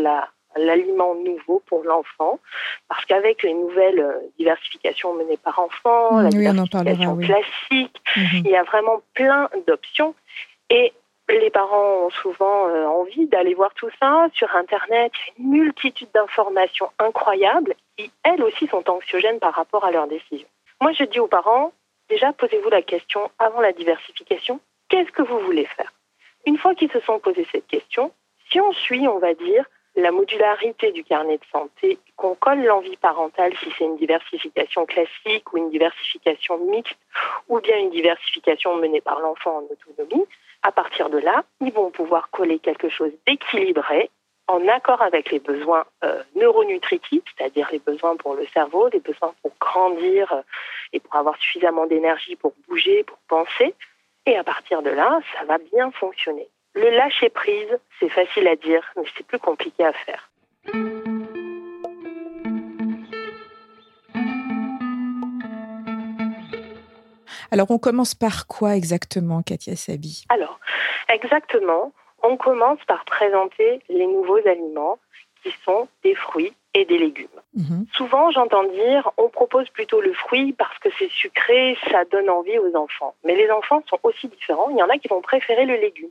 l'aliment 0.57 1.15
nouveau 1.15 1.63
pour 1.67 1.85
l'enfant, 1.85 2.39
parce 2.89 3.05
qu'avec 3.05 3.43
les 3.43 3.55
nouvelles 3.55 4.01
euh, 4.01 4.21
diversifications 4.39 5.15
menées 5.15 5.37
par 5.37 5.59
enfant, 5.59 6.15
mmh, 6.15 6.23
la 6.23 6.29
diversification 6.31 7.17
classique, 7.19 8.03
mmh. 8.17 8.21
il 8.45 8.51
y 8.51 8.57
a 8.57 8.63
vraiment 8.65 9.03
plein 9.15 9.49
d'options. 9.67 10.15
Et 10.71 10.93
les 11.29 11.51
parents 11.51 12.07
ont 12.07 12.11
souvent 12.11 12.69
euh, 12.69 12.87
envie 12.87 13.27
d'aller 13.27 13.55
voir 13.55 13.75
tout 13.75 13.91
ça 14.01 14.27
sur 14.33 14.55
Internet. 14.57 15.13
Une 15.39 15.51
multitude 15.51 16.09
d'informations 16.15 16.91
incroyables 16.99 17.75
qui, 17.97 18.11
elles 18.23 18.43
aussi, 18.43 18.67
sont 18.67 18.89
anxiogènes 18.89 19.39
par 19.39 19.55
rapport 19.55 19.85
à 19.85 19.91
leurs 19.91 20.09
décisions. 20.09 20.49
Moi, 20.81 20.93
je 20.93 21.05
dis 21.05 21.21
aux 21.21 21.27
parents, 21.27 21.73
déjà, 22.09 22.33
posez-vous 22.33 22.71
la 22.71 22.83
question 22.83 23.31
avant 23.39 23.61
la 23.61 23.73
diversification, 23.73 24.61
qu'est-ce 24.89 25.13
que 25.13 25.23
vous 25.23 25.39
voulez 25.41 25.67
faire? 25.67 25.93
Une 26.47 26.57
fois 26.57 26.75
qu'ils 26.75 26.91
se 26.91 27.01
sont 27.01 27.19
posés 27.19 27.47
cette 27.53 27.67
question, 27.67 28.13
si 28.51 28.61
on 28.61 28.73
suit, 28.73 29.07
on 29.09 29.19
va 29.19 29.35
dire, 29.35 29.65
la 29.97 30.13
modularité 30.13 30.93
du 30.93 31.03
carnet 31.03 31.39
de 31.39 31.45
santé, 31.51 31.99
qu'on 32.17 32.35
colle 32.37 32.65
l'envie 32.65 32.97
parentale 32.97 33.53
si 33.57 33.71
c'est 33.77 33.85
une 33.85 33.97
diversification 33.97 34.87
classique 34.87 35.53
ou 35.53 35.59
une 35.59 35.71
diversification 35.71 36.57
mixte, 36.59 36.99
ou 37.49 37.61
bien 37.61 37.77
une 37.79 37.91
diversification 37.91 38.77
menée 38.77 39.01
par 39.01 39.19
l'enfant 39.19 39.59
en 39.59 39.65
autonomie, 39.65 40.27
à 40.63 40.73
partir 40.73 41.11
de 41.11 41.19
là, 41.19 41.45
ils 41.61 41.73
vont 41.73 41.91
pouvoir 41.91 42.31
coller 42.31 42.59
quelque 42.59 42.89
chose 42.89 43.13
d'équilibré 43.27 44.11
en 44.49 44.67
accord 44.67 45.03
avec 45.03 45.31
les 45.31 45.39
besoins 45.39 45.85
euh, 46.05 46.23
neuronutritifs, 46.35 47.23
c'est-à-dire 47.37 47.69
les 47.71 47.79
besoins 47.79 48.17
pour 48.17 48.35
le 48.35 48.47
cerveau, 48.47 48.89
les 48.89 49.01
besoins 49.01 49.35
pour 49.43 49.53
grandir 49.61 50.33
euh, 50.33 50.41
et 50.93 51.01
pour 51.01 51.15
avoir 51.17 51.37
suffisamment 51.37 51.87
d'énergie 51.87 52.35
pour 52.37 52.55
bouger, 52.67 53.05
pour 53.05 53.19
penser. 53.29 53.75
Et 54.27 54.37
à 54.37 54.45
partir 54.45 54.83
de 54.83 54.91
là, 54.91 55.21
ça 55.35 55.45
va 55.45 55.59
bien 55.59 55.91
fonctionner. 55.91 56.49
Le 56.75 56.91
lâcher 56.91 57.29
prise, 57.29 57.79
c'est 58.01 58.09
facile 58.09 58.49
à 58.49 58.57
dire, 58.57 58.83
mais 58.97 59.05
c'est 59.17 59.27
plus 59.27 59.39
compliqué 59.39 59.85
à 59.85 59.93
faire. 59.93 60.31
Alors, 67.51 67.71
on 67.71 67.79
commence 67.79 68.15
par 68.15 68.47
quoi 68.47 68.77
exactement, 68.77 69.43
Katia 69.43 69.77
Sabi? 69.77 70.25
Alors, 70.29 70.59
exactement, 71.09 71.93
on 72.23 72.37
commence 72.37 72.79
par 72.87 73.05
présenter 73.05 73.81
les 73.89 74.07
nouveaux 74.07 74.41
aliments 74.47 74.99
qui 75.43 75.55
sont 75.65 75.89
des 76.03 76.15
fruits 76.15 76.53
et 76.75 76.85
des 76.85 76.99
légumes. 76.99 77.27
Mhm. 77.55 77.87
Souvent, 77.95 78.31
j'entends 78.31 78.65
dire, 78.65 79.11
on 79.17 79.29
propose 79.29 79.69
plutôt 79.71 80.01
le 80.01 80.13
fruit 80.13 80.53
parce 80.53 80.79
que 80.79 80.89
c'est 80.99 81.11
sucré, 81.11 81.77
ça 81.91 82.05
donne 82.05 82.29
envie 82.29 82.59
aux 82.59 82.77
enfants. 82.77 83.15
Mais 83.25 83.35
les 83.35 83.51
enfants 83.51 83.83
sont 83.89 83.99
aussi 84.03 84.29
différents. 84.29 84.69
Il 84.71 84.77
y 84.77 84.83
en 84.83 84.89
a 84.89 84.99
qui 84.99 85.09
vont 85.09 85.23
préférer 85.23 85.65
le 85.65 85.77
légume. 85.77 86.11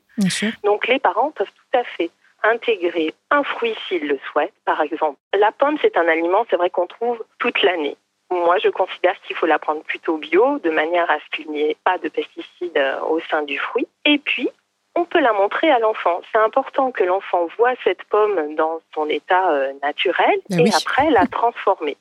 Donc, 0.64 0.88
les 0.88 1.00
parents 1.00 1.32
peuvent 1.32 1.48
tout 1.48 1.78
à 1.78 1.84
fait 1.84 2.10
intégrer 2.44 3.14
un 3.32 3.44
fruit 3.44 3.76
s'ils 3.88 4.08
le 4.08 4.20
souhaitent. 4.32 4.54
Par 4.66 4.82
exemple, 4.82 5.18
la 5.38 5.52
pomme, 5.52 5.78
c'est 5.82 5.98
un 5.98 6.08
aliment, 6.08 6.46
c'est 6.50 6.56
vrai 6.56 6.70
qu'on 6.70 6.88
trouve 6.88 7.24
toute 7.40 7.62
l'année. 7.64 7.98
Moi, 8.30 8.58
je 8.60 8.70
considère 8.70 9.20
qu'il 9.22 9.36
faut 9.36 9.46
la 9.46 9.60
prendre 9.60 9.82
plutôt 9.84 10.18
bio, 10.18 10.60
de 10.60 10.70
manière 10.70 11.10
à 11.10 11.18
ce 11.20 11.36
qu'il 11.36 11.50
n'y 11.50 11.62
ait 11.62 11.78
pas 11.84 11.98
de 11.98 12.10
pesticides 12.10 12.78
euh, 12.78 13.00
au 13.02 13.20
sein 13.22 13.44
du 13.44 13.58
fruit. 13.58 13.88
Et 14.06 14.18
puis, 14.18 14.50
on 14.96 15.06
peut 15.06 15.20
la 15.20 15.32
montrer 15.32 15.70
à 15.72 15.80
l'enfant. 15.80 16.22
C'est 16.32 16.40
important 16.40 16.92
que 16.92 17.04
l'enfant 17.04 17.48
voit 17.58 17.74
cette 17.84 18.04
pomme 18.06 18.56
dans 18.56 18.82
son 18.94 19.08
état 19.10 19.52
euh, 19.52 19.74
naturel 19.82 20.40
ah 20.52 20.56
et 20.60 20.70
après 20.74 21.10
la 21.12 21.26
transformer. 21.28 21.98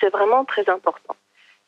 C'est 0.00 0.10
vraiment 0.10 0.44
très 0.44 0.68
important. 0.68 1.16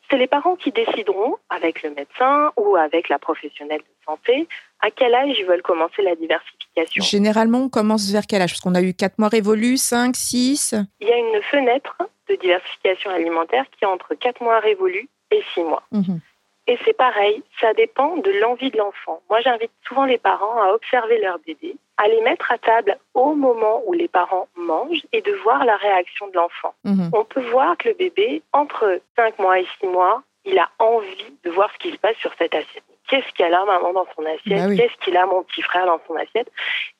C'est 0.09 0.17
les 0.17 0.27
parents 0.27 0.55
qui 0.55 0.71
décideront, 0.71 1.35
avec 1.49 1.83
le 1.83 1.89
médecin 1.89 2.51
ou 2.55 2.77
avec 2.77 3.09
la 3.09 3.19
professionnelle 3.19 3.79
de 3.79 4.05
santé, 4.05 4.47
à 4.79 4.89
quel 4.91 5.13
âge 5.13 5.35
ils 5.37 5.45
veulent 5.45 5.61
commencer 5.61 6.01
la 6.01 6.15
diversification. 6.15 7.03
Généralement, 7.03 7.63
on 7.63 7.69
commence 7.69 8.09
vers 8.11 8.25
quel 8.25 8.41
âge? 8.41 8.51
Parce 8.51 8.61
qu'on 8.61 8.75
a 8.75 8.81
eu 8.81 8.93
4 8.93 9.19
mois 9.19 9.27
révolus, 9.27 9.77
5, 9.77 10.15
6 10.15 10.75
Il 11.01 11.07
y 11.07 11.11
a 11.11 11.17
une 11.17 11.41
fenêtre 11.43 11.97
de 12.29 12.35
diversification 12.35 13.11
alimentaire 13.11 13.65
qui 13.71 13.83
est 13.83 13.87
entre 13.87 14.15
4 14.15 14.41
mois 14.41 14.59
révolus 14.59 15.09
et 15.31 15.43
6 15.53 15.63
mois. 15.63 15.83
Mhm. 15.91 16.19
Et 16.67 16.77
c'est 16.83 16.95
pareil, 16.95 17.43
ça 17.61 17.73
dépend 17.73 18.17
de 18.17 18.31
l'envie 18.41 18.71
de 18.71 18.77
l'enfant. 18.77 19.21
Moi, 19.29 19.39
j'invite 19.41 19.71
souvent 19.87 20.05
les 20.05 20.17
parents 20.17 20.61
à 20.61 20.73
observer 20.73 21.17
leur 21.19 21.39
bébé, 21.39 21.75
à 21.97 22.07
les 22.07 22.21
mettre 22.21 22.51
à 22.51 22.57
table 22.57 22.97
au 23.13 23.33
moment 23.33 23.81
où 23.85 23.93
les 23.93 24.07
parents 24.07 24.47
mangent 24.55 25.05
et 25.11 25.21
de 25.21 25.31
voir 25.43 25.65
la 25.65 25.75
réaction 25.75 26.27
de 26.27 26.35
l'enfant. 26.35 26.73
Mhm. 26.83 27.09
On 27.13 27.23
peut 27.25 27.45
voir 27.49 27.77
que 27.77 27.89
le 27.89 27.95
bébé, 27.95 28.41
entre 28.53 29.01
5 29.15 29.39
mois 29.39 29.59
et 29.59 29.67
6 29.79 29.87
mois, 29.87 30.23
il 30.45 30.57
a 30.59 30.69
envie 30.79 31.33
de 31.43 31.49
voir 31.51 31.69
ce 31.73 31.77
qui 31.79 31.91
se 31.91 31.97
passe 31.97 32.15
sur 32.17 32.33
cette 32.37 32.55
assiette. 32.55 32.83
Qu'est-ce 33.09 33.31
qu'elle 33.33 33.53
a 33.53 33.63
maman 33.63 33.93
dans 33.93 34.07
son 34.15 34.25
assiette? 34.25 34.69
Bah 34.69 34.75
Qu'est-ce 34.75 34.97
qu'il 35.03 35.15
a 35.15 35.25
mon 35.25 35.43
petit 35.43 35.61
frère 35.61 35.85
dans 35.85 35.99
son 36.07 36.15
assiette? 36.15 36.51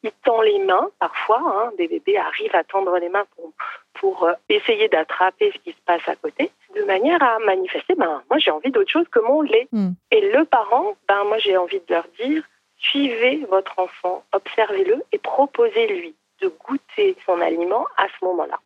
Il 0.03 0.11
tend 0.23 0.41
les 0.41 0.59
mains 0.59 0.89
parfois. 0.99 1.41
Hein, 1.43 1.71
des 1.77 1.87
bébés 1.87 2.17
arrivent 2.17 2.55
à 2.55 2.63
tendre 2.63 2.97
les 2.97 3.09
mains 3.09 3.25
pour, 3.35 3.51
pour 3.93 4.23
euh, 4.23 4.33
essayer 4.49 4.87
d'attraper 4.87 5.51
ce 5.53 5.57
qui 5.59 5.71
se 5.71 5.81
passe 5.85 6.07
à 6.07 6.15
côté, 6.15 6.51
de 6.75 6.83
manière 6.83 7.21
à 7.21 7.39
manifester, 7.39 7.95
ben, 7.95 8.21
moi 8.29 8.39
j'ai 8.39 8.51
envie 8.51 8.71
d'autre 8.71 8.91
chose 8.91 9.07
que 9.11 9.19
mon 9.19 9.41
lait. 9.41 9.67
Hmm. 9.71 9.91
Et 10.11 10.21
le 10.31 10.45
parent, 10.45 10.95
ben, 11.07 11.23
moi 11.25 11.37
j'ai 11.39 11.57
envie 11.57 11.79
de 11.79 11.93
leur 11.93 12.05
dire, 12.19 12.43
suivez 12.79 13.45
votre 13.49 13.77
enfant, 13.79 14.23
observez-le 14.33 15.03
et 15.11 15.17
proposez-lui 15.17 16.15
de 16.41 16.47
goûter 16.67 17.15
son 17.25 17.39
aliment 17.41 17.85
à 17.97 18.07
ce 18.07 18.25
moment-là. 18.25 18.59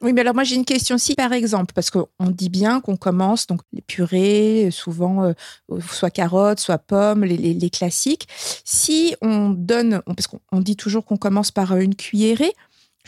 Oui, 0.00 0.12
mais 0.12 0.20
alors 0.20 0.34
moi 0.34 0.44
j'ai 0.44 0.54
une 0.54 0.64
question. 0.64 0.96
Si 0.96 1.14
par 1.14 1.32
exemple, 1.32 1.72
parce 1.74 1.90
qu'on 1.90 2.06
dit 2.20 2.50
bien 2.50 2.80
qu'on 2.80 2.96
commence 2.96 3.46
donc 3.46 3.60
les 3.72 3.82
purées, 3.82 4.68
souvent 4.70 5.24
euh, 5.24 5.80
soit 5.80 6.10
carottes, 6.10 6.60
soit 6.60 6.78
pommes, 6.78 7.24
les, 7.24 7.70
classiques. 7.70 8.28
Si 8.64 9.16
on 9.20 9.50
donne, 9.50 10.00
parce 10.06 10.28
qu'on 10.28 10.60
dit 10.60 10.76
toujours 10.76 11.04
qu'on 11.04 11.16
commence 11.16 11.50
par 11.50 11.76
une 11.76 11.96
cuillerée, 11.96 12.52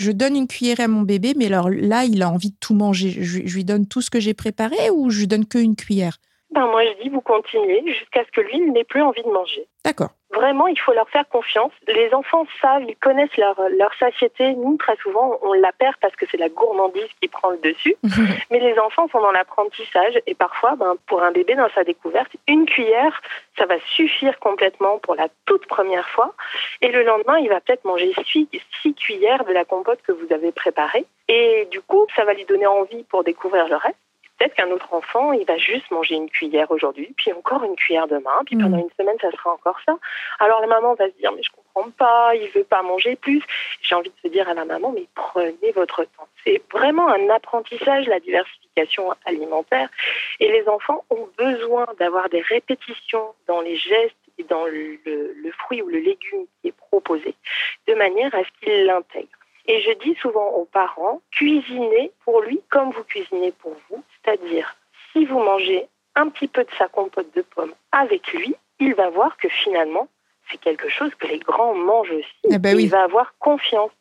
je 0.00 0.12
donne 0.12 0.34
une 0.34 0.48
cuillerée 0.48 0.84
à 0.84 0.88
mon 0.88 1.02
bébé, 1.02 1.34
mais 1.36 1.46
alors 1.46 1.68
là 1.68 2.04
il 2.04 2.22
a 2.22 2.30
envie 2.30 2.50
de 2.50 2.56
tout 2.58 2.74
manger. 2.74 3.18
Je, 3.22 3.40
lui 3.40 3.64
donne 3.64 3.86
tout 3.86 4.00
ce 4.00 4.08
que 4.08 4.18
j'ai 4.18 4.32
préparé 4.32 4.90
ou 4.90 5.10
je 5.10 5.20
lui 5.20 5.26
donne 5.26 5.44
qu'une 5.44 5.76
cuillère? 5.76 6.18
Ben 6.50 6.66
moi 6.66 6.84
je 6.84 7.02
dis 7.02 7.08
vous 7.08 7.20
continuez 7.20 7.82
jusqu'à 7.86 8.24
ce 8.24 8.30
que 8.30 8.40
lui 8.40 8.60
n'ait 8.60 8.84
plus 8.84 9.02
envie 9.02 9.22
de 9.22 9.30
manger. 9.30 9.66
D'accord 9.84 10.10
vraiment, 10.40 10.66
il 10.68 10.78
faut 10.78 10.92
leur 10.92 11.08
faire 11.10 11.28
confiance. 11.28 11.72
Les 11.88 12.12
enfants 12.14 12.46
savent, 12.60 12.84
ils 12.88 12.96
connaissent 12.96 13.36
leur, 13.36 13.60
leur 13.76 13.92
satiété. 13.98 14.54
Nous, 14.54 14.76
très 14.76 14.96
souvent, 14.96 15.38
on 15.42 15.52
la 15.52 15.72
perd 15.72 15.96
parce 16.00 16.14
que 16.16 16.26
c'est 16.30 16.36
la 16.36 16.48
gourmandise 16.48 17.08
qui 17.20 17.28
prend 17.28 17.50
le 17.50 17.58
dessus. 17.58 17.96
Mais 18.50 18.58
les 18.58 18.78
enfants 18.78 19.08
sont 19.08 19.20
dans 19.20 19.32
l'apprentissage 19.32 20.18
et 20.26 20.34
parfois, 20.34 20.76
ben, 20.76 20.94
pour 21.06 21.22
un 21.22 21.32
bébé 21.32 21.54
dans 21.54 21.68
sa 21.74 21.84
découverte, 21.84 22.32
une 22.48 22.66
cuillère, 22.66 23.20
ça 23.58 23.66
va 23.66 23.76
suffire 23.94 24.38
complètement 24.38 24.98
pour 24.98 25.14
la 25.14 25.28
toute 25.46 25.66
première 25.66 26.08
fois. 26.08 26.34
Et 26.80 26.90
le 26.90 27.02
lendemain, 27.02 27.38
il 27.38 27.48
va 27.48 27.60
peut-être 27.60 27.84
manger 27.84 28.12
six, 28.26 28.48
six 28.82 28.94
cuillères 28.94 29.44
de 29.44 29.52
la 29.52 29.64
compote 29.64 30.00
que 30.06 30.12
vous 30.12 30.32
avez 30.32 30.52
préparée. 30.52 31.04
Et 31.28 31.68
du 31.70 31.80
coup, 31.80 32.06
ça 32.16 32.24
va 32.24 32.34
lui 32.34 32.44
donner 32.44 32.66
envie 32.66 33.04
pour 33.04 33.24
découvrir 33.24 33.68
le 33.68 33.76
reste. 33.76 33.96
Peut-être 34.40 34.54
qu'un 34.54 34.70
autre 34.70 34.94
enfant, 34.94 35.32
il 35.32 35.44
va 35.44 35.58
juste 35.58 35.90
manger 35.90 36.14
une 36.14 36.30
cuillère 36.30 36.70
aujourd'hui, 36.70 37.12
puis 37.18 37.30
encore 37.30 37.62
une 37.62 37.76
cuillère 37.76 38.08
demain, 38.08 38.40
puis 38.46 38.56
pendant 38.56 38.78
mm. 38.78 38.80
une 38.80 38.90
semaine, 38.98 39.16
ça 39.20 39.30
sera 39.32 39.52
encore 39.52 39.78
ça. 39.84 39.98
Alors 40.38 40.62
la 40.62 40.66
maman 40.66 40.94
va 40.94 41.08
se 41.08 41.16
dire, 41.18 41.30
mais 41.32 41.42
je 41.42 41.50
comprends 41.50 41.90
pas, 41.90 42.34
il 42.34 42.48
veut 42.48 42.64
pas 42.64 42.80
manger 42.80 43.16
plus. 43.16 43.42
J'ai 43.82 43.94
envie 43.94 44.08
de 44.08 44.14
se 44.22 44.28
dire 44.28 44.48
à 44.48 44.54
la 44.54 44.64
maman, 44.64 44.92
mais 44.92 45.06
prenez 45.14 45.72
votre 45.74 46.04
temps. 46.04 46.26
C'est 46.42 46.62
vraiment 46.72 47.08
un 47.08 47.28
apprentissage, 47.28 48.06
la 48.06 48.18
diversification 48.18 49.12
alimentaire. 49.26 49.90
Et 50.38 50.50
les 50.50 50.66
enfants 50.70 51.04
ont 51.10 51.28
besoin 51.36 51.86
d'avoir 51.98 52.30
des 52.30 52.40
répétitions 52.40 53.34
dans 53.46 53.60
les 53.60 53.76
gestes 53.76 54.16
et 54.38 54.44
dans 54.44 54.64
le, 54.64 54.98
le 55.04 55.52
fruit 55.52 55.82
ou 55.82 55.88
le 55.88 55.98
légume 55.98 56.46
qui 56.62 56.68
est 56.68 56.76
proposé, 56.88 57.34
de 57.86 57.92
manière 57.92 58.34
à 58.34 58.38
ce 58.38 58.64
qu'ils 58.64 58.86
l'intègrent. 58.86 59.39
Et 59.66 59.82
je 59.82 59.92
dis 60.04 60.16
souvent 60.20 60.48
aux 60.50 60.64
parents, 60.64 61.20
cuisinez 61.30 62.12
pour 62.24 62.40
lui 62.40 62.60
comme 62.70 62.90
vous 62.90 63.04
cuisinez 63.04 63.52
pour 63.52 63.76
vous. 63.88 64.02
C'est-à-dire, 64.22 64.76
si 65.12 65.24
vous 65.24 65.38
mangez 65.38 65.86
un 66.16 66.28
petit 66.28 66.48
peu 66.48 66.64
de 66.64 66.70
sa 66.78 66.88
compote 66.88 67.34
de 67.34 67.42
pommes 67.42 67.74
avec 67.92 68.32
lui, 68.32 68.54
il 68.80 68.94
va 68.94 69.10
voir 69.10 69.36
que 69.36 69.48
finalement, 69.48 70.08
c'est 70.50 70.58
quelque 70.58 70.88
chose 70.88 71.14
que 71.18 71.26
les 71.26 71.38
grands 71.38 71.74
mangent 71.74 72.10
aussi. 72.10 72.40
Eh 72.50 72.58
ben 72.58 72.78
il 72.78 72.88
va 72.88 73.04
avoir 73.04 73.34
confiance. 73.38 73.92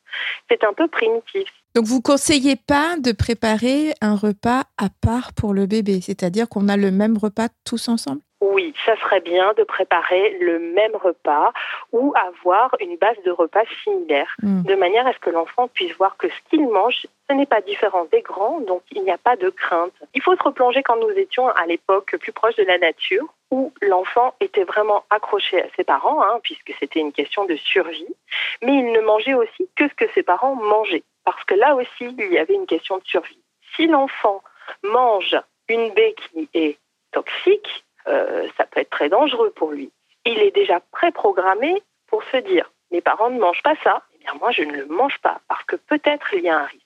C'est 0.50 0.64
un 0.64 0.74
peu 0.74 0.88
primitif. 0.88 1.48
Donc 1.76 1.86
vous 1.86 2.02
conseillez 2.02 2.56
pas 2.56 2.98
de 2.98 3.12
préparer 3.12 3.94
un 4.02 4.16
repas 4.16 4.64
à 4.78 4.90
part 5.02 5.34
pour 5.34 5.54
le 5.54 5.68
bébé, 5.68 6.02
c'est-à-dire 6.02 6.50
qu'on 6.50 6.68
a 6.68 6.78
le 6.78 6.90
même 6.90 7.18
repas 7.18 7.50
tous 7.64 7.90
ensemble? 7.90 8.22
Oui, 8.42 8.74
ça 8.86 8.96
serait 8.98 9.20
bien 9.20 9.54
de 9.54 9.64
préparer 9.64 10.38
le 10.40 10.60
même 10.60 10.96
repas 10.96 11.52
ou 11.92 12.14
avoir 12.16 12.76
une 12.80 12.96
base 12.98 13.18
de 13.26 13.32
repas 13.32 13.64
similaire, 13.84 14.34
hmm. 14.42 14.64
de 14.64 14.76
manière 14.76 15.06
à 15.08 15.14
ce 15.14 15.20
que 15.20 15.30
l'enfant 15.30 15.68
puisse 15.68 15.96
voir 15.98 16.16
que 16.18 16.30
ce 16.30 16.50
qu'il 16.50 16.68
mange, 16.70 17.06
ce 17.30 17.34
n'est 17.34 17.46
pas 17.46 17.62
différent 17.62 18.06
des 18.12 18.22
grands, 18.22 18.62
donc 18.62 18.82
il 18.92 19.04
n'y 19.04 19.12
a 19.12 19.18
pas 19.18 19.36
de 19.36 19.50
crainte. 19.50 19.94
Il 20.14 20.22
faut 20.22 20.36
se 20.36 20.44
replonger 20.44 20.84
quand 20.84 20.98
nous 20.98 21.12
étions 21.12 21.50
à 21.50 21.66
l'époque 21.66 22.16
plus 22.18 22.32
proche 22.32 22.56
de 22.56 22.64
la 22.64 22.78
nature, 22.78 23.26
où 23.52 23.74
l'enfant 23.82 24.34
était 24.40 24.64
vraiment 24.64 25.04
accroché 25.10 25.62
à 25.62 25.68
ses 25.76 25.84
parents, 25.84 26.22
hein, 26.22 26.40
puisque 26.44 26.74
c'était 26.80 27.00
une 27.00 27.12
question 27.12 27.46
de 27.46 27.56
survie, 27.56 28.16
mais 28.62 28.74
il 28.74 28.92
ne 28.92 29.02
mangeait 29.02 29.34
aussi 29.34 29.68
que 29.76 29.88
ce 29.90 29.94
que 29.96 30.10
ses 30.14 30.24
parents 30.24 30.56
mangeaient, 30.56 31.04
parce 31.26 31.44
que 31.44 31.56
là 31.56 31.76
aussi, 31.76 32.16
il 32.18 32.32
y 32.32 32.38
avait 32.38 32.54
une 32.54 32.68
question 32.68 32.98
de 32.98 33.06
survie. 33.06 33.40
Si 33.76 33.88
l'enfant 33.88 34.42
mange 34.84 35.38
une 35.68 35.92
baie 35.94 36.16
qui 36.16 36.50
est 36.54 36.78
toxique, 37.12 37.84
euh, 38.10 38.48
ça 38.58 38.66
peut 38.66 38.82
être 38.82 38.90
très 38.90 39.10
dangereux 39.10 39.52
pour 39.52 39.72
lui. 39.72 39.92
Il 40.26 40.40
est 40.40 40.52
déjà 40.52 40.80
préprogrammé 40.92 41.82
pour 42.08 42.24
se 42.24 42.38
dire 42.38 42.72
mes 42.92 43.02
parents 43.02 43.30
ne 43.30 43.40
mangent 43.40 43.64
pas 43.64 43.76
ça, 43.84 44.04
eh 44.16 44.18
bien 44.24 44.34
moi 44.40 44.52
je 44.52 44.64
ne 44.64 44.74
le 44.74 44.86
mange 44.88 45.18
pas 45.20 45.42
parce 45.48 45.64
que 45.66 45.76
peut-être 45.76 46.34
il 46.34 46.42
y 46.42 46.50
a 46.50 46.58
un 46.58 46.66
risque. 46.66 46.86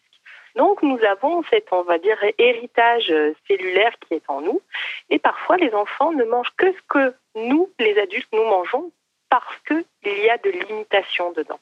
Donc 0.55 0.83
nous 0.83 0.99
avons 1.03 1.43
cet, 1.49 1.71
on 1.71 1.81
va 1.81 1.97
dire, 1.97 2.17
héritage 2.37 3.11
cellulaire 3.47 3.93
qui 4.01 4.15
est 4.15 4.29
en 4.29 4.41
nous. 4.41 4.61
Et 5.09 5.17
parfois 5.17 5.57
les 5.57 5.73
enfants 5.73 6.11
ne 6.11 6.25
mangent 6.25 6.53
que 6.57 6.71
ce 6.71 6.81
que 6.87 7.15
nous, 7.35 7.69
les 7.79 7.97
adultes, 7.97 8.31
nous 8.33 8.43
mangeons 8.43 8.91
parce 9.29 9.57
qu'il 9.67 10.23
y 10.23 10.29
a 10.29 10.37
de 10.37 10.51
l'imitation 10.51 11.31
dedans. 11.31 11.59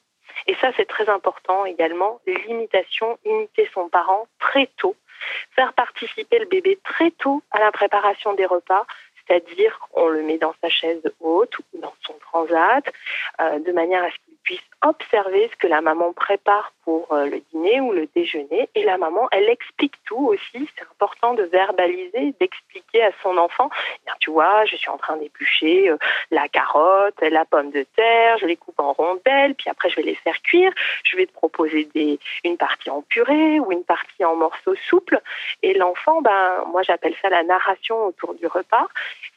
Et 0.47 0.55
ça, 0.55 0.71
c'est 0.75 0.87
très 0.87 1.07
important 1.09 1.65
également, 1.65 2.19
l'imitation, 2.25 3.17
imiter 3.25 3.69
son 3.73 3.89
parent 3.89 4.27
très 4.39 4.67
tôt, 4.77 4.95
faire 5.55 5.73
participer 5.73 6.39
le 6.39 6.45
bébé 6.45 6.79
très 6.83 7.11
tôt 7.11 7.43
à 7.51 7.59
la 7.59 7.71
préparation 7.71 8.33
des 8.33 8.45
repas, 8.45 8.85
c'est-à-dire 9.31 9.79
on 9.93 10.07
le 10.07 10.23
met 10.23 10.37
dans 10.37 10.53
sa 10.61 10.69
chaise 10.69 11.01
haute 11.19 11.57
ou 11.59 11.79
dans 11.79 11.93
son 12.05 12.13
transat, 12.19 12.83
euh, 13.39 13.59
de 13.59 13.71
manière 13.71 14.03
à 14.03 14.09
ce 14.09 14.15
qu'il 14.25 14.30
puisse 14.43 14.61
observer 14.81 15.49
ce 15.51 15.57
que 15.57 15.67
la 15.67 15.81
maman 15.81 16.13
prépare 16.13 16.73
pour 16.83 17.13
euh, 17.13 17.25
le 17.25 17.41
dîner 17.51 17.79
ou 17.81 17.91
le 17.91 18.07
déjeuner. 18.15 18.69
Et 18.75 18.83
la 18.83 18.97
maman, 18.97 19.27
elle 19.31 19.49
explique 19.49 19.93
tout 20.05 20.27
aussi. 20.27 20.67
C'est 20.75 20.83
important 20.83 21.33
de 21.33 21.43
verbaliser, 21.43 22.33
d'expliquer 22.39 23.03
à 23.03 23.11
son 23.21 23.37
enfant, 23.37 23.69
bien, 24.05 24.15
tu 24.19 24.31
vois, 24.31 24.65
je 24.65 24.75
suis 24.75 24.89
en 24.89 24.97
train 24.97 25.17
d'éplucher 25.17 25.89
euh, 25.89 25.97
la 26.31 26.47
carotte, 26.47 27.21
la 27.21 27.45
pomme 27.45 27.71
de 27.71 27.85
terre, 27.95 28.37
je 28.39 28.45
les 28.45 28.57
coupe 28.57 28.79
en 28.79 28.93
rondelles, 28.93 29.55
puis 29.55 29.69
après 29.69 29.89
je 29.89 29.97
vais 29.97 30.03
les 30.03 30.15
faire 30.15 30.41
cuire. 30.41 30.71
Je 31.03 31.17
vais 31.17 31.25
te 31.25 31.33
proposer 31.33 31.87
des, 31.93 32.19
une 32.43 32.57
partie 32.57 32.89
en 32.89 33.01
purée 33.03 33.59
ou 33.59 33.71
une 33.71 33.83
partie 33.83 34.25
en 34.25 34.35
morceaux 34.35 34.75
souples. 34.89 35.21
Et 35.61 35.73
l'enfant, 35.73 36.21
ben, 36.21 36.63
moi 36.67 36.81
j'appelle 36.83 37.15
ça 37.21 37.29
la 37.29 37.43
narration 37.43 38.05
autour 38.05 38.33
du 38.33 38.47
repas. 38.47 38.87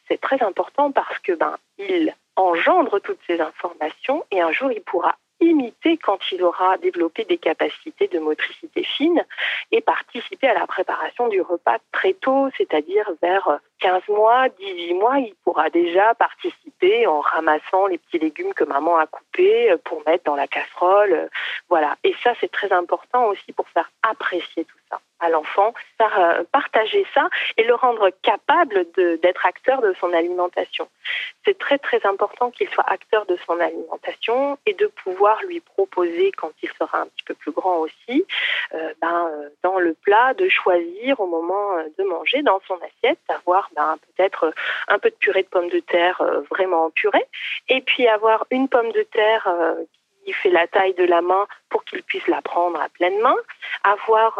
C'est 0.07 0.19
très 0.19 0.41
important 0.43 0.91
parce 0.91 1.19
que 1.19 1.33
ben, 1.33 1.57
il 1.77 2.15
engendre 2.35 2.99
toutes 2.99 3.19
ces 3.27 3.39
informations 3.39 4.25
et 4.31 4.41
un 4.41 4.51
jour 4.51 4.71
il 4.71 4.81
pourra 4.81 5.15
imiter 5.41 5.97
quand 5.97 6.19
il 6.31 6.43
aura 6.43 6.77
développé 6.77 7.25
des 7.25 7.37
capacités 7.37 8.07
de 8.07 8.19
motricité 8.19 8.83
fine 8.83 9.23
et 9.71 9.81
participer 9.81 10.47
à 10.47 10.53
la 10.53 10.65
préparation 10.65 11.27
du 11.27 11.41
repas 11.41 11.77
très 11.91 12.13
tôt, 12.13 12.49
c'est-à-dire 12.57 13.09
vers 13.21 13.59
15 13.79 14.03
mois, 14.09 14.47
18 14.49 14.93
mois, 14.93 15.19
il 15.19 15.35
pourra 15.43 15.69
déjà 15.69 16.13
participer 16.15 17.05
en 17.07 17.19
ramassant 17.19 17.87
les 17.87 17.97
petits 17.97 18.19
légumes 18.19 18.53
que 18.53 18.63
maman 18.63 18.97
a 18.97 19.07
coupés 19.07 19.75
pour 19.83 20.01
mettre 20.05 20.23
dans 20.23 20.35
la 20.35 20.47
casserole. 20.47 21.29
Voilà. 21.69 21.95
Et 22.03 22.15
ça, 22.23 22.33
c'est 22.39 22.51
très 22.51 22.71
important 22.71 23.25
aussi 23.25 23.51
pour 23.51 23.67
faire 23.69 23.89
apprécier 24.03 24.63
tout 24.65 24.77
à 25.19 25.29
l'enfant, 25.29 25.73
euh, 26.01 26.43
partager 26.51 27.05
ça 27.13 27.29
et 27.57 27.63
le 27.63 27.73
rendre 27.73 28.09
capable 28.21 28.85
d'être 28.95 29.45
acteur 29.45 29.81
de 29.81 29.93
son 29.99 30.13
alimentation. 30.13 30.87
C'est 31.45 31.57
très 31.57 31.77
très 31.77 32.05
important 32.05 32.51
qu'il 32.51 32.69
soit 32.69 32.83
acteur 32.87 33.25
de 33.25 33.37
son 33.45 33.59
alimentation 33.59 34.57
et 34.65 34.73
de 34.73 34.87
pouvoir 34.87 35.41
lui 35.43 35.61
proposer, 35.61 36.31
quand 36.37 36.51
il 36.61 36.69
sera 36.77 37.01
un 37.01 37.07
petit 37.07 37.23
peu 37.25 37.33
plus 37.33 37.51
grand 37.51 37.77
aussi, 37.77 38.25
euh, 38.73 38.93
ben, 39.01 39.29
euh, 39.31 39.49
dans 39.63 39.79
le 39.79 39.93
plat, 39.93 40.33
de 40.33 40.49
choisir 40.49 41.19
au 41.19 41.27
moment 41.27 41.77
de 41.97 42.03
manger 42.03 42.41
dans 42.41 42.59
son 42.67 42.75
assiette, 42.75 43.19
d'avoir 43.29 43.69
ben, 43.75 43.97
peut-être 44.07 44.53
un 44.87 44.99
peu 44.99 45.09
de 45.09 45.15
purée 45.15 45.43
de 45.43 45.47
pommes 45.47 45.69
de 45.69 45.79
terre 45.79 46.21
vraiment 46.49 46.89
purée, 46.91 47.25
et 47.69 47.81
puis 47.81 48.07
avoir 48.07 48.45
une 48.51 48.67
pomme 48.67 48.91
de 48.91 49.03
terre 49.03 49.47
qui 50.25 50.33
fait 50.33 50.49
la 50.49 50.67
taille 50.67 50.95
de 50.95 51.05
la 51.05 51.21
main 51.21 51.45
pour 51.69 51.83
qu'il 51.85 52.03
puisse 52.03 52.27
la 52.27 52.41
prendre 52.41 52.79
à 52.81 52.89
pleine 52.89 53.19
main, 53.19 53.35
avoir 53.83 54.39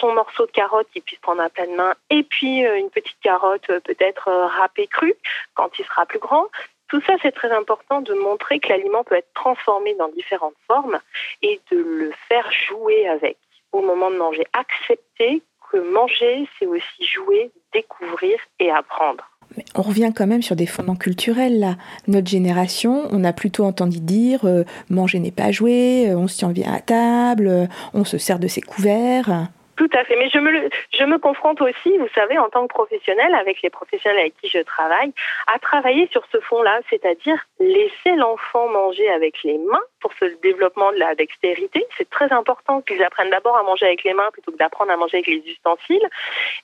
son 0.00 0.12
morceau 0.12 0.46
de 0.46 0.50
carotte 0.50 0.88
qu'il 0.92 1.02
puisse 1.02 1.18
prendre 1.20 1.42
à 1.42 1.48
pleine 1.48 1.74
main 1.74 1.94
et 2.10 2.22
puis 2.22 2.66
euh, 2.66 2.76
une 2.76 2.90
petite 2.90 3.18
carotte 3.22 3.68
euh, 3.70 3.80
peut-être 3.80 4.28
euh, 4.28 4.46
râpée 4.46 4.86
crue 4.86 5.14
quand 5.54 5.70
il 5.78 5.84
sera 5.84 6.06
plus 6.06 6.18
grand. 6.18 6.46
Tout 6.88 7.00
ça, 7.02 7.14
c'est 7.22 7.32
très 7.32 7.50
important 7.50 8.00
de 8.00 8.14
montrer 8.14 8.60
que 8.60 8.68
l'aliment 8.68 9.02
peut 9.02 9.16
être 9.16 9.32
transformé 9.34 9.94
dans 9.94 10.08
différentes 10.08 10.54
formes 10.66 11.00
et 11.42 11.60
de 11.70 11.78
le 11.78 12.12
faire 12.28 12.50
jouer 12.52 13.08
avec 13.08 13.38
au 13.72 13.80
moment 13.80 14.10
de 14.10 14.16
manger. 14.16 14.46
Accepter 14.52 15.42
que 15.72 15.78
manger, 15.78 16.48
c'est 16.58 16.66
aussi 16.66 17.04
jouer, 17.04 17.50
découvrir 17.72 18.38
et 18.60 18.70
apprendre. 18.70 19.28
On 19.74 19.82
revient 19.82 20.12
quand 20.14 20.26
même 20.26 20.42
sur 20.42 20.56
des 20.56 20.66
fondements 20.66 20.96
culturels 20.96 21.58
là. 21.58 21.76
Notre 22.08 22.28
génération, 22.28 23.02
on 23.10 23.24
a 23.24 23.32
plutôt 23.32 23.64
entendu 23.64 24.00
dire 24.00 24.46
manger 24.90 25.18
n'est 25.18 25.30
pas 25.30 25.50
jouer, 25.50 26.14
on 26.14 26.28
se 26.28 26.38
tient 26.38 26.50
bien 26.50 26.72
à 26.72 26.80
table, 26.80 27.68
on 27.94 28.04
se 28.04 28.18
sert 28.18 28.38
de 28.38 28.48
ses 28.48 28.60
couverts. 28.60 29.48
Tout 29.76 29.90
à 29.92 30.04
fait. 30.04 30.16
Mais 30.16 30.28
je 30.30 30.38
me, 30.38 30.68
je 30.92 31.04
me 31.04 31.18
confronte 31.18 31.60
aussi, 31.60 31.96
vous 31.98 32.08
savez, 32.14 32.38
en 32.38 32.48
tant 32.48 32.66
que 32.66 32.72
professionnel, 32.72 33.34
avec 33.34 33.62
les 33.62 33.70
professionnels 33.70 34.18
avec 34.18 34.34
qui 34.40 34.48
je 34.48 34.60
travaille, 34.60 35.12
à 35.52 35.58
travailler 35.58 36.08
sur 36.10 36.22
ce 36.32 36.40
fond-là, 36.40 36.80
c'est-à-dire 36.90 37.38
laisser 37.60 38.16
l'enfant 38.16 38.68
manger 38.68 39.08
avec 39.10 39.42
les 39.44 39.58
mains 39.58 39.82
pour 40.00 40.12
ce 40.18 40.26
développement 40.42 40.92
de 40.92 40.98
la 40.98 41.14
dextérité. 41.14 41.86
C'est 41.98 42.08
très 42.08 42.32
important 42.32 42.80
qu'ils 42.82 43.02
apprennent 43.02 43.30
d'abord 43.30 43.56
à 43.56 43.62
manger 43.62 43.86
avec 43.86 44.04
les 44.04 44.14
mains 44.14 44.28
plutôt 44.32 44.52
que 44.52 44.56
d'apprendre 44.56 44.92
à 44.92 44.96
manger 44.96 45.18
avec 45.18 45.26
les 45.26 45.42
ustensiles. 45.46 46.08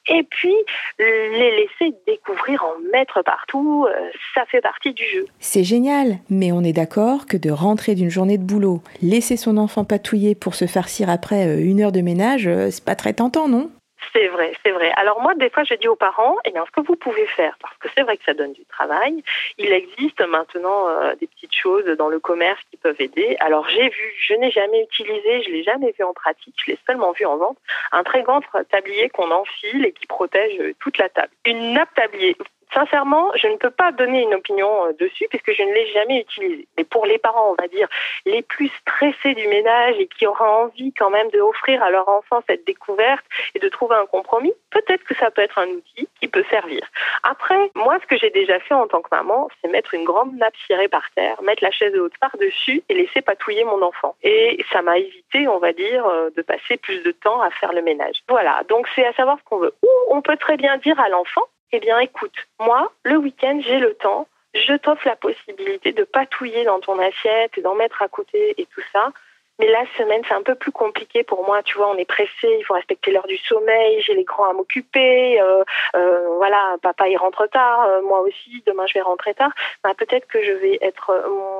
Et 0.08 0.22
puis, 0.22 0.54
les 0.98 1.50
laisser 1.50 1.94
découvrir, 2.06 2.64
en 2.64 2.78
mettre 2.92 3.22
partout, 3.22 3.86
euh, 3.88 4.10
ça 4.34 4.44
fait 4.46 4.60
partie 4.60 4.92
du 4.92 5.04
jeu. 5.04 5.26
C'est 5.38 5.64
génial, 5.64 6.18
mais 6.30 6.52
on 6.52 6.62
est 6.62 6.72
d'accord 6.72 7.26
que 7.26 7.36
de 7.36 7.50
rentrer 7.50 7.94
d'une 7.94 8.10
journée 8.10 8.38
de 8.38 8.44
boulot, 8.44 8.80
laisser 9.02 9.36
son 9.36 9.56
enfant 9.56 9.84
patouiller 9.84 10.34
pour 10.34 10.54
se 10.54 10.66
farcir 10.66 11.10
après 11.10 11.46
euh, 11.46 11.58
une 11.58 11.80
heure 11.80 11.92
de 11.92 12.00
ménage, 12.00 12.46
euh, 12.46 12.70
c'est 12.70 12.84
pas 12.84 12.94
très 13.02 13.14
tentant, 13.14 13.48
non? 13.48 13.68
C'est 14.12 14.28
vrai, 14.28 14.52
c'est 14.64 14.70
vrai. 14.70 14.92
Alors 14.96 15.20
moi, 15.20 15.34
des 15.34 15.50
fois, 15.50 15.64
je 15.64 15.74
dis 15.74 15.88
aux 15.88 15.96
parents, 15.96 16.36
eh 16.44 16.52
bien, 16.52 16.64
ce 16.66 16.70
que 16.70 16.86
vous 16.86 16.94
pouvez 16.94 17.26
faire, 17.26 17.56
parce 17.60 17.76
que 17.78 17.88
c'est 17.94 18.02
vrai 18.02 18.16
que 18.16 18.24
ça 18.24 18.34
donne 18.34 18.52
du 18.52 18.64
travail, 18.66 19.24
il 19.58 19.72
existe 19.72 20.20
maintenant 20.20 20.88
euh, 20.88 21.14
des 21.20 21.26
petites 21.26 21.54
choses 21.54 21.84
dans 21.98 22.08
le 22.08 22.20
commerce 22.20 22.60
qui 22.70 22.76
peuvent 22.76 23.00
aider. 23.00 23.36
Alors 23.40 23.68
j'ai 23.68 23.88
vu, 23.88 24.14
je 24.20 24.34
n'ai 24.34 24.52
jamais 24.52 24.82
utilisé, 24.84 25.42
je 25.42 25.50
l'ai 25.50 25.64
jamais 25.64 25.92
vu 25.98 26.04
en 26.04 26.12
pratique, 26.12 26.54
je 26.64 26.70
l'ai 26.70 26.78
seulement 26.86 27.10
vu 27.12 27.24
en 27.26 27.36
vente, 27.38 27.58
un 27.90 28.04
très 28.04 28.22
grand 28.22 28.40
tablier 28.70 29.08
qu'on 29.08 29.30
enfile 29.32 29.84
et 29.84 29.92
qui 29.92 30.06
protège 30.06 30.74
toute 30.78 30.98
la 30.98 31.08
table. 31.08 31.32
Une 31.44 31.72
nappe 31.72 31.92
tablier 31.94 32.36
Sincèrement, 32.74 33.30
je 33.34 33.48
ne 33.48 33.56
peux 33.56 33.70
pas 33.70 33.92
donner 33.92 34.22
une 34.22 34.34
opinion 34.34 34.86
euh, 34.86 34.92
dessus 34.98 35.26
puisque 35.28 35.52
je 35.52 35.62
ne 35.62 35.72
l'ai 35.72 35.86
jamais 35.92 36.20
utilisé. 36.20 36.66
Mais 36.76 36.84
pour 36.84 37.06
les 37.06 37.18
parents, 37.18 37.50
on 37.50 37.62
va 37.62 37.68
dire, 37.68 37.88
les 38.24 38.42
plus 38.42 38.70
stressés 38.80 39.34
du 39.34 39.46
ménage 39.48 39.96
et 39.98 40.06
qui 40.06 40.26
auraient 40.26 40.48
envie 40.48 40.92
quand 40.92 41.10
même 41.10 41.30
d'offrir 41.30 41.82
à 41.82 41.90
leur 41.90 42.08
enfant 42.08 42.42
cette 42.48 42.66
découverte 42.66 43.24
et 43.54 43.58
de 43.58 43.68
trouver 43.68 43.96
un 43.96 44.06
compromis, 44.06 44.52
peut-être 44.70 45.04
que 45.04 45.14
ça 45.16 45.30
peut 45.30 45.42
être 45.42 45.58
un 45.58 45.66
outil 45.66 46.08
qui 46.20 46.28
peut 46.28 46.44
servir. 46.50 46.80
Après, 47.22 47.70
moi, 47.74 47.98
ce 48.00 48.06
que 48.06 48.16
j'ai 48.16 48.30
déjà 48.30 48.58
fait 48.60 48.74
en 48.74 48.86
tant 48.86 49.02
que 49.02 49.08
maman, 49.12 49.48
c'est 49.60 49.68
mettre 49.68 49.94
une 49.94 50.04
grande 50.04 50.34
nappe 50.36 50.56
cirée 50.66 50.88
par 50.88 51.04
terre, 51.14 51.40
mettre 51.42 51.62
la 51.62 51.70
chaise 51.70 51.94
haute 51.96 52.16
par-dessus 52.20 52.82
et 52.88 52.94
laisser 52.94 53.20
patouiller 53.20 53.64
mon 53.64 53.82
enfant. 53.82 54.14
Et 54.22 54.64
ça 54.72 54.82
m'a 54.82 54.98
évité, 54.98 55.46
on 55.48 55.58
va 55.58 55.72
dire, 55.72 56.06
euh, 56.06 56.30
de 56.36 56.42
passer 56.42 56.76
plus 56.76 57.02
de 57.02 57.12
temps 57.12 57.40
à 57.40 57.50
faire 57.50 57.72
le 57.72 57.82
ménage. 57.82 58.22
Voilà, 58.28 58.62
donc 58.68 58.88
c'est 58.94 59.04
à 59.04 59.12
savoir 59.12 59.38
ce 59.38 59.44
qu'on 59.44 59.58
veut. 59.58 59.74
Ou 59.82 59.88
on 60.08 60.22
peut 60.22 60.36
très 60.36 60.56
bien 60.56 60.76
dire 60.78 60.98
à 61.00 61.08
l'enfant, 61.08 61.42
eh 61.72 61.80
bien 61.80 61.98
écoute, 61.98 62.34
moi, 62.60 62.92
le 63.04 63.16
week-end, 63.16 63.60
j'ai 63.62 63.78
le 63.78 63.94
temps, 63.94 64.28
je 64.54 64.74
t'offre 64.74 65.06
la 65.06 65.16
possibilité 65.16 65.92
de 65.92 66.04
patouiller 66.04 66.64
dans 66.64 66.80
ton 66.80 66.98
assiette 66.98 67.56
et 67.56 67.62
d'en 67.62 67.74
mettre 67.74 68.02
à 68.02 68.08
côté 68.08 68.54
et 68.58 68.66
tout 68.66 68.82
ça. 68.92 69.12
Mais 69.58 69.70
la 69.70 69.84
semaine, 69.98 70.22
c'est 70.26 70.34
un 70.34 70.42
peu 70.42 70.54
plus 70.54 70.72
compliqué 70.72 71.22
pour 71.22 71.44
moi. 71.44 71.62
Tu 71.62 71.76
vois, 71.76 71.90
on 71.90 71.96
est 71.96 72.06
pressé, 72.06 72.48
il 72.58 72.64
faut 72.64 72.74
respecter 72.74 73.12
l'heure 73.12 73.26
du 73.26 73.36
sommeil, 73.36 74.00
j'ai 74.02 74.14
les 74.14 74.24
grands 74.24 74.48
à 74.48 74.52
m'occuper. 74.52 75.40
Euh, 75.40 75.62
euh, 75.94 76.36
voilà, 76.36 76.76
papa, 76.82 77.08
il 77.08 77.16
rentre 77.16 77.46
tard, 77.46 77.84
euh, 77.84 78.02
moi 78.02 78.20
aussi, 78.20 78.62
demain, 78.66 78.86
je 78.86 78.94
vais 78.94 79.02
rentrer 79.02 79.34
tard. 79.34 79.52
Peut-être 79.98 80.26
que 80.26 80.42
je 80.42 80.52
vais 80.52 80.78
être 80.80 81.12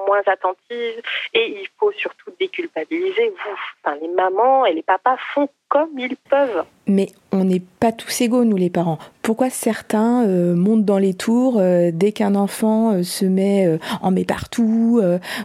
moins 0.07 0.23
attentive 0.27 1.03
et 1.35 1.61
il 1.61 1.69
faut 1.79 1.93
surtout 1.93 2.33
déculpabiliser. 2.41 3.29
Vous, 3.29 3.57
enfin, 3.85 3.97
les 4.01 4.09
mamans 4.09 4.65
et 4.65 4.73
les 4.73 4.83
papas 4.83 5.17
font 5.35 5.49
comme 5.73 5.99
ils 5.99 6.17
peuvent. 6.29 6.65
Mais 6.87 7.09
on 7.33 7.45
n'est 7.45 7.63
pas 7.81 7.93
tous 7.93 8.21
égaux, 8.21 8.45
nous 8.45 8.59
les 8.59 8.69
parents. 8.69 8.99
Pourquoi 9.23 9.49
certains 9.49 10.27
euh, 10.27 10.55
montent 10.55 10.85
dans 10.85 10.99
les 10.99 11.15
tours 11.15 11.57
euh, 11.59 11.91
dès 11.95 12.13
qu'un 12.13 12.35
enfant 12.35 12.93
euh, 12.93 13.03
se 13.03 13.25
met 13.25 13.79
en 14.03 14.11
met 14.11 14.27
partout 14.27 15.01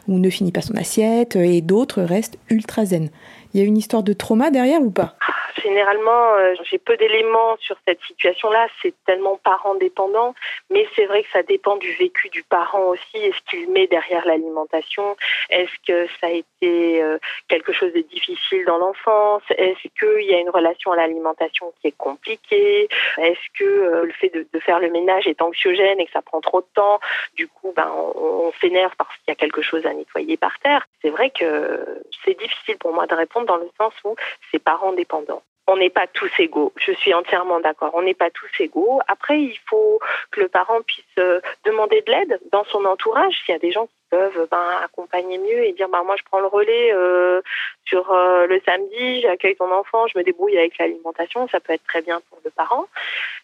ou 0.08 0.20
ne 0.20 0.30
finit 0.30 0.52
pas 0.52 0.62
son 0.62 0.76
assiette 0.76 1.38
et 1.38 1.62
d'autres 1.62 2.02
restent 2.02 2.38
ultra 2.50 2.84
zen? 2.84 3.10
Il 3.54 3.60
y 3.60 3.64
a 3.64 3.66
une 3.66 3.78
histoire 3.78 4.04
de 4.04 4.14
trauma 4.14 4.50
derrière 4.52 4.82
ou 4.82 4.92
pas? 4.92 5.16
Généralement, 5.64 6.36
euh, 6.36 6.54
j'ai 6.70 6.78
peu 6.78 6.96
d'éléments 6.98 7.58
sur 7.60 7.76
cette 7.88 8.00
situation-là. 8.02 8.68
C'est 8.82 8.94
tellement 9.06 9.38
parent 9.44 9.76
dépendant, 9.76 10.36
mais 10.70 10.88
c'est 10.96 11.06
vrai 11.06 11.24
que 11.24 11.30
ça 11.32 11.42
dépend 11.42 11.78
du 11.78 11.92
vécu 11.94 12.30
du 12.30 12.44
parent 12.44 12.84
aussi. 12.86 13.18
Est-ce 13.18 13.40
qu'il 13.50 13.72
met 13.72 13.88
derrière 13.88 14.26
l'alimentation 14.26 15.16
Est-ce 15.50 15.72
que 15.88 16.08
ça 16.22 16.28
a 16.28 16.30
été 16.30 17.02
euh, 17.02 17.18
quelque 17.48 17.74
chose 17.74 17.92
de 17.94 18.02
difficile 18.02 18.66
dans 18.66 18.78
l'enfance 18.78 19.42
Est-ce 19.50 19.88
qu'il 20.00 20.30
y 20.30 20.36
a 20.36 20.40
une 20.40 20.50
relation 20.50 20.92
à 20.92 20.96
l'alimentation 20.96 21.74
qui 21.82 21.88
est 21.88 21.98
compliquée 21.98 22.88
Est-ce 23.18 23.60
que 23.60 23.66
euh, 23.66 24.06
le 24.06 24.12
fait 24.12 24.30
de, 24.30 24.60
faire 24.60 24.80
le 24.80 24.92
ménage 24.92 25.28
est 25.28 25.42
anxiogène 25.42 26.00
et 26.00 26.06
que 26.06 26.12
ça 26.12 26.22
prend 26.22 26.42
trop 26.42 26.62
de 26.62 26.68
temps 26.76 27.00
Du 27.36 27.48
coup, 27.48 27.74
ben, 27.76 27.92
on, 27.96 28.48
on 28.48 28.52
s'énerve 28.62 28.94
parce 28.98 29.16
qu'il 29.18 29.30
y 29.30 29.32
a 29.32 29.36
quelque 29.36 29.62
chose 29.62 29.86
à 29.86 29.94
nettoyer 29.94 30.38
par 30.38 30.60
terre. 30.60 30.88
C'est 31.02 31.10
vrai 31.10 31.32
que 31.32 32.04
c'est 32.28 32.38
difficile 32.38 32.78
pour 32.78 32.94
moi 32.94 33.08
de 33.08 33.16
répondre 33.16 33.48
dans 33.48 33.58
le 33.58 33.70
sens 33.78 33.94
où 34.04 34.16
c'est 34.52 34.60
parent 34.60 34.92
dépendant 34.94 35.42
on 35.68 35.76
n'est 35.76 35.90
pas 35.90 36.08
tous 36.08 36.32
égaux. 36.40 36.72
Je 36.78 36.94
suis 36.94 37.14
entièrement 37.14 37.60
d'accord. 37.60 37.92
On 37.94 38.02
n'est 38.02 38.14
pas 38.14 38.30
tous 38.30 38.50
égaux. 38.60 39.02
Après, 39.08 39.40
il 39.40 39.60
faut 39.70 40.00
que 40.32 40.40
le 40.40 40.48
parent 40.48 40.82
puisse 40.82 41.04
euh, 41.20 41.42
demander 41.66 42.02
de 42.02 42.12
l'aide 42.12 42.40
dans 42.52 42.64
son 42.66 42.86
entourage. 42.86 43.36
S'il 43.46 43.54
y 43.54 43.56
a 43.56 43.60
des 43.60 43.72
gens 43.72 43.86
qui 43.86 43.94
peuvent 44.10 44.48
ben, 44.50 44.70
accompagner 44.84 45.38
mieux 45.38 45.66
et 45.66 45.74
dire 45.74 45.90
ben, 45.90 46.04
moi 46.04 46.16
je 46.18 46.24
prends 46.24 46.40
le 46.40 46.48
relais 46.48 46.94
euh, 46.94 47.42
sur 47.84 48.10
euh, 48.12 48.48
le 48.48 48.62
samedi, 48.66 49.22
j'accueille 49.22 49.58
ton 49.58 49.70
enfant, 49.70 50.08
je 50.08 50.18
me 50.18 50.24
débrouille 50.24 50.58
avec 50.58 50.78
l'alimentation, 50.78 51.50
ça 51.50 51.60
peut 51.60 51.74
être 51.74 51.84
très 51.84 52.02
bien 52.02 52.22
pour 52.30 52.40
le 52.46 52.50
parent. 52.52 52.86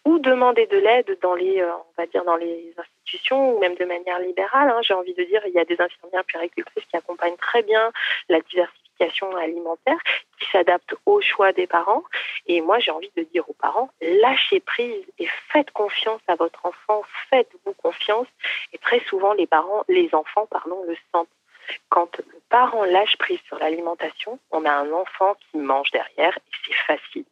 Ou 0.06 0.18
demander 0.18 0.66
de 0.66 0.78
l'aide 0.78 1.18
dans 1.20 1.34
les, 1.34 1.62
on 1.62 1.84
va 1.98 2.06
dire 2.06 2.24
dans 2.24 2.36
les 2.36 2.72
institutions 2.78 3.54
ou 3.54 3.58
même 3.58 3.74
de 3.74 3.84
manière 3.84 4.18
libérale. 4.20 4.70
Hein. 4.70 4.80
J'ai 4.82 4.94
envie 4.94 5.14
de 5.14 5.24
dire 5.24 5.42
il 5.46 5.52
y 5.52 5.58
a 5.58 5.64
des 5.66 5.78
infirmières 5.78 6.24
puéricultrices 6.24 6.84
qui 6.90 6.96
accompagnent 6.96 7.36
très 7.36 7.62
bien 7.62 7.92
la 8.30 8.40
diversité 8.40 8.83
alimentaire 9.38 9.98
qui 10.38 10.50
s'adapte 10.50 10.94
aux 11.06 11.20
choix 11.20 11.52
des 11.52 11.66
parents. 11.66 12.04
Et 12.46 12.60
moi, 12.60 12.78
j'ai 12.78 12.90
envie 12.90 13.12
de 13.16 13.22
dire 13.22 13.48
aux 13.48 13.54
parents, 13.54 13.90
lâchez 14.00 14.60
prise 14.60 15.04
et 15.18 15.28
faites 15.52 15.70
confiance 15.70 16.20
à 16.26 16.34
votre 16.34 16.64
enfant, 16.66 17.02
faites-vous 17.30 17.74
confiance. 17.74 18.28
Et 18.72 18.78
très 18.78 19.00
souvent, 19.00 19.32
les 19.34 19.46
parents, 19.46 19.84
les 19.88 20.14
enfants, 20.14 20.46
pardon, 20.46 20.82
le 20.86 20.96
sentent. 21.12 21.28
Quand 21.88 22.18
le 22.18 22.40
parent 22.50 22.84
lâche 22.84 23.16
prise 23.16 23.40
sur 23.46 23.58
l'alimentation, 23.58 24.38
on 24.50 24.64
a 24.64 24.72
un 24.72 24.92
enfant 24.92 25.34
qui 25.50 25.58
mange 25.58 25.90
derrière 25.92 26.36
et 26.36 26.56
c'est 26.66 26.74
facile. 26.74 27.24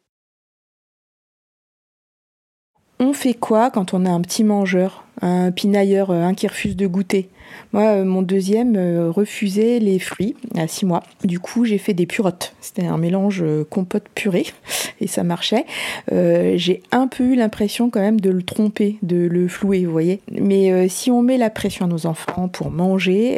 On 3.05 3.11
fait 3.11 3.33
quoi 3.33 3.69
quand 3.69 3.93
on 3.93 4.05
a 4.05 4.09
un 4.09 4.21
petit 4.21 4.45
mangeur, 4.45 5.03
un 5.21 5.51
pinailleur, 5.51 6.09
euh, 6.09 6.23
un 6.23 6.33
qui 6.33 6.47
refuse 6.47 6.77
de 6.77 6.87
goûter? 6.87 7.27
Moi, 7.73 7.83
euh, 7.83 8.05
mon 8.05 8.21
deuxième 8.21 8.77
euh, 8.77 9.11
refusait 9.11 9.79
les 9.79 9.99
fruits 9.99 10.37
à 10.57 10.67
six 10.67 10.85
mois. 10.85 11.03
Du 11.25 11.37
coup, 11.37 11.65
j'ai 11.65 11.77
fait 11.79 11.93
des 11.93 12.05
purottes. 12.05 12.55
C'était 12.61 12.85
un 12.85 12.97
mélange 12.97 13.43
compote-purée 13.69 14.45
et 15.01 15.07
ça 15.07 15.23
marchait. 15.23 15.65
j'ai 16.11 16.81
un 16.93 17.07
peu 17.07 17.25
eu 17.25 17.35
l'impression 17.35 17.89
quand 17.89 17.99
même 17.99 18.21
de 18.21 18.29
le 18.29 18.41
tromper, 18.41 18.95
de 19.01 19.27
le 19.27 19.49
flouer, 19.49 19.83
vous 19.85 19.91
voyez. 19.91 20.21
Mais 20.31 20.87
si 20.87 21.11
on 21.11 21.21
met 21.21 21.37
la 21.37 21.49
pression 21.49 21.87
à 21.87 21.89
nos 21.89 22.05
enfants 22.05 22.47
pour 22.47 22.71
manger, 22.71 23.37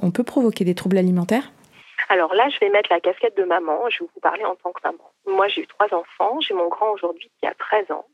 on 0.00 0.12
peut 0.12 0.22
provoquer 0.22 0.64
des 0.64 0.76
troubles 0.76 0.98
alimentaires? 0.98 1.50
Alors 2.08 2.34
là, 2.34 2.48
je 2.50 2.60
vais 2.60 2.70
mettre 2.70 2.92
la 2.92 3.00
casquette 3.00 3.36
de 3.36 3.42
maman. 3.42 3.90
Je 3.90 4.04
vais 4.04 4.08
vous 4.14 4.20
parler 4.20 4.44
en 4.44 4.54
tant 4.54 4.70
que 4.70 4.80
maman. 4.84 5.10
Moi, 5.26 5.48
j'ai 5.48 5.62
eu 5.62 5.66
trois 5.66 5.86
enfants. 5.86 6.38
J'ai 6.38 6.54
mon 6.54 6.68
grand 6.68 6.92
aujourd'hui 6.92 7.28
qui 7.40 7.48
a 7.48 7.54
13 7.54 7.90
ans 7.90 8.04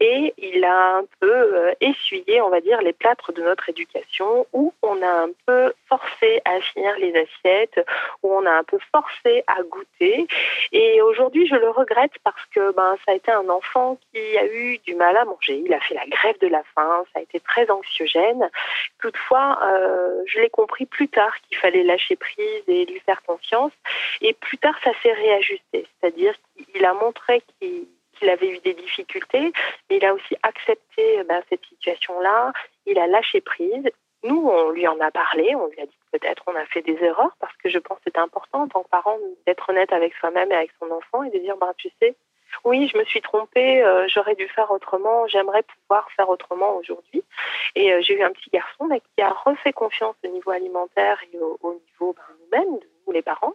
et 0.00 0.34
il 0.38 0.64
a 0.64 0.98
un 0.98 1.04
peu 1.20 1.32
euh, 1.32 1.72
essuyé, 1.80 2.40
on 2.40 2.50
va 2.50 2.60
dire, 2.60 2.80
les 2.80 2.92
plâtres 2.92 3.32
de 3.32 3.42
notre 3.42 3.68
éducation 3.68 4.46
où 4.52 4.72
on 4.82 5.02
a 5.02 5.24
un 5.24 5.30
peu 5.46 5.72
forcé 5.88 6.40
à 6.44 6.60
finir 6.60 6.96
les 6.98 7.14
assiettes, 7.16 7.84
où 8.22 8.32
on 8.32 8.46
a 8.46 8.52
un 8.52 8.64
peu 8.64 8.78
forcé 8.92 9.42
à 9.46 9.62
goûter. 9.62 10.26
Et 10.72 11.02
aujourd'hui, 11.02 11.46
je 11.46 11.56
le 11.56 11.70
regrette 11.70 12.12
parce 12.22 12.44
que 12.54 12.72
ben, 12.72 12.96
ça 13.04 13.12
a 13.12 13.14
été 13.14 13.32
un 13.32 13.48
enfant 13.48 13.98
qui 14.12 14.38
a 14.38 14.46
eu 14.46 14.78
du 14.78 14.94
mal 14.94 15.16
à 15.16 15.24
manger. 15.24 15.62
Il 15.64 15.72
a 15.74 15.80
fait 15.80 15.94
la 15.94 16.06
grève 16.06 16.38
de 16.40 16.48
la 16.48 16.62
faim, 16.74 17.04
ça 17.12 17.20
a 17.20 17.22
été 17.22 17.40
très 17.40 17.70
anxiogène. 17.70 18.48
Toutefois, 19.00 19.58
euh, 19.64 20.22
je 20.26 20.40
l'ai 20.40 20.50
compris 20.50 20.86
plus 20.86 21.08
tard 21.08 21.34
qu'il 21.42 21.58
fallait 21.58 21.82
lâcher 21.82 22.16
prise 22.16 22.62
et 22.68 22.84
lui 22.84 23.00
faire 23.00 23.22
confiance. 23.22 23.72
Et 24.20 24.32
plus 24.34 24.58
tard, 24.58 24.74
ça 24.84 24.90
s'est 25.02 25.12
réajusté. 25.12 25.86
C'est-à-dire 26.00 26.34
qu'il 26.56 26.84
a 26.84 26.94
montré 26.94 27.42
qu'il 27.58 27.86
il 28.22 28.28
avait 28.28 28.48
eu 28.48 28.58
des 28.58 28.74
difficultés, 28.74 29.52
mais 29.88 29.96
il 29.96 30.04
a 30.04 30.14
aussi 30.14 30.36
accepté 30.42 31.22
ben, 31.24 31.42
cette 31.48 31.64
situation-là, 31.66 32.52
il 32.86 32.98
a 32.98 33.06
lâché 33.06 33.40
prise. 33.40 33.88
Nous, 34.24 34.48
on 34.48 34.70
lui 34.70 34.86
en 34.88 34.98
a 35.00 35.10
parlé, 35.10 35.54
on 35.54 35.68
lui 35.68 35.80
a 35.80 35.86
dit 35.86 35.98
peut-être 36.12 36.42
on 36.46 36.54
a 36.56 36.64
fait 36.66 36.82
des 36.82 36.98
erreurs, 37.02 37.36
parce 37.40 37.56
que 37.56 37.68
je 37.68 37.78
pense 37.78 37.98
que 37.98 38.04
c'est 38.06 38.18
important 38.18 38.62
en 38.62 38.68
tant 38.68 38.82
que 38.82 38.88
parent 38.88 39.16
d'être 39.46 39.68
honnête 39.68 39.92
avec 39.92 40.14
soi-même 40.14 40.50
et 40.50 40.56
avec 40.56 40.70
son 40.80 40.90
enfant 40.90 41.22
et 41.22 41.30
de 41.30 41.38
dire, 41.38 41.56
ben, 41.56 41.72
tu 41.76 41.90
sais, 42.00 42.16
oui, 42.64 42.88
je 42.92 42.98
me 42.98 43.04
suis 43.04 43.20
trompée, 43.20 43.82
euh, 43.82 44.06
j'aurais 44.08 44.34
dû 44.34 44.48
faire 44.48 44.70
autrement, 44.70 45.26
j'aimerais 45.28 45.62
pouvoir 45.62 46.10
faire 46.12 46.28
autrement 46.28 46.76
aujourd'hui. 46.76 47.22
Et 47.74 47.92
euh, 47.92 48.00
j'ai 48.00 48.18
eu 48.18 48.22
un 48.22 48.32
petit 48.32 48.50
garçon 48.50 48.88
qui 48.88 49.22
a 49.22 49.30
refait 49.30 49.72
confiance 49.72 50.16
au 50.24 50.28
niveau 50.28 50.50
alimentaire 50.50 51.18
et 51.32 51.38
au, 51.38 51.74
niveau 51.74 52.14
ben, 52.50 52.64
nous-mêmes, 52.64 52.80
nous 53.06 53.12
les 53.12 53.22
parents, 53.22 53.54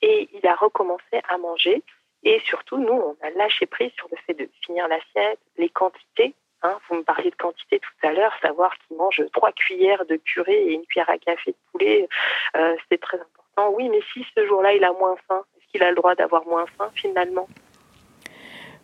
et 0.00 0.28
il 0.32 0.46
a 0.46 0.54
recommencé 0.54 1.22
à 1.28 1.38
manger 1.38 1.82
et 2.24 2.40
surtout, 2.44 2.78
nous, 2.78 2.92
on 2.92 3.16
a 3.22 3.30
lâché 3.30 3.66
prise 3.66 3.90
sur 3.96 4.08
le 4.10 4.16
fait 4.26 4.34
de 4.34 4.48
finir 4.64 4.86
l'assiette, 4.88 5.38
les 5.58 5.68
quantités. 5.68 6.34
Hein. 6.62 6.78
Vous 6.88 6.96
me 6.96 7.02
parliez 7.02 7.30
de 7.30 7.36
quantité 7.36 7.80
tout 7.80 8.06
à 8.06 8.12
l'heure, 8.12 8.32
savoir 8.40 8.72
qu'il 8.78 8.96
mange 8.96 9.20
trois 9.32 9.52
cuillères 9.52 10.04
de 10.06 10.16
purée 10.16 10.62
et 10.62 10.72
une 10.74 10.84
cuillère 10.86 11.10
à 11.10 11.18
café 11.18 11.50
de 11.50 11.56
poulet, 11.72 12.08
euh, 12.56 12.76
c'est 12.88 13.00
très 13.00 13.16
important. 13.16 13.74
Oui, 13.76 13.88
mais 13.88 14.00
si 14.12 14.24
ce 14.36 14.46
jour-là, 14.46 14.72
il 14.72 14.84
a 14.84 14.92
moins 14.92 15.16
faim, 15.26 15.42
est-ce 15.56 15.72
qu'il 15.72 15.82
a 15.82 15.90
le 15.90 15.96
droit 15.96 16.14
d'avoir 16.14 16.46
moins 16.46 16.66
faim 16.78 16.90
finalement? 16.94 17.48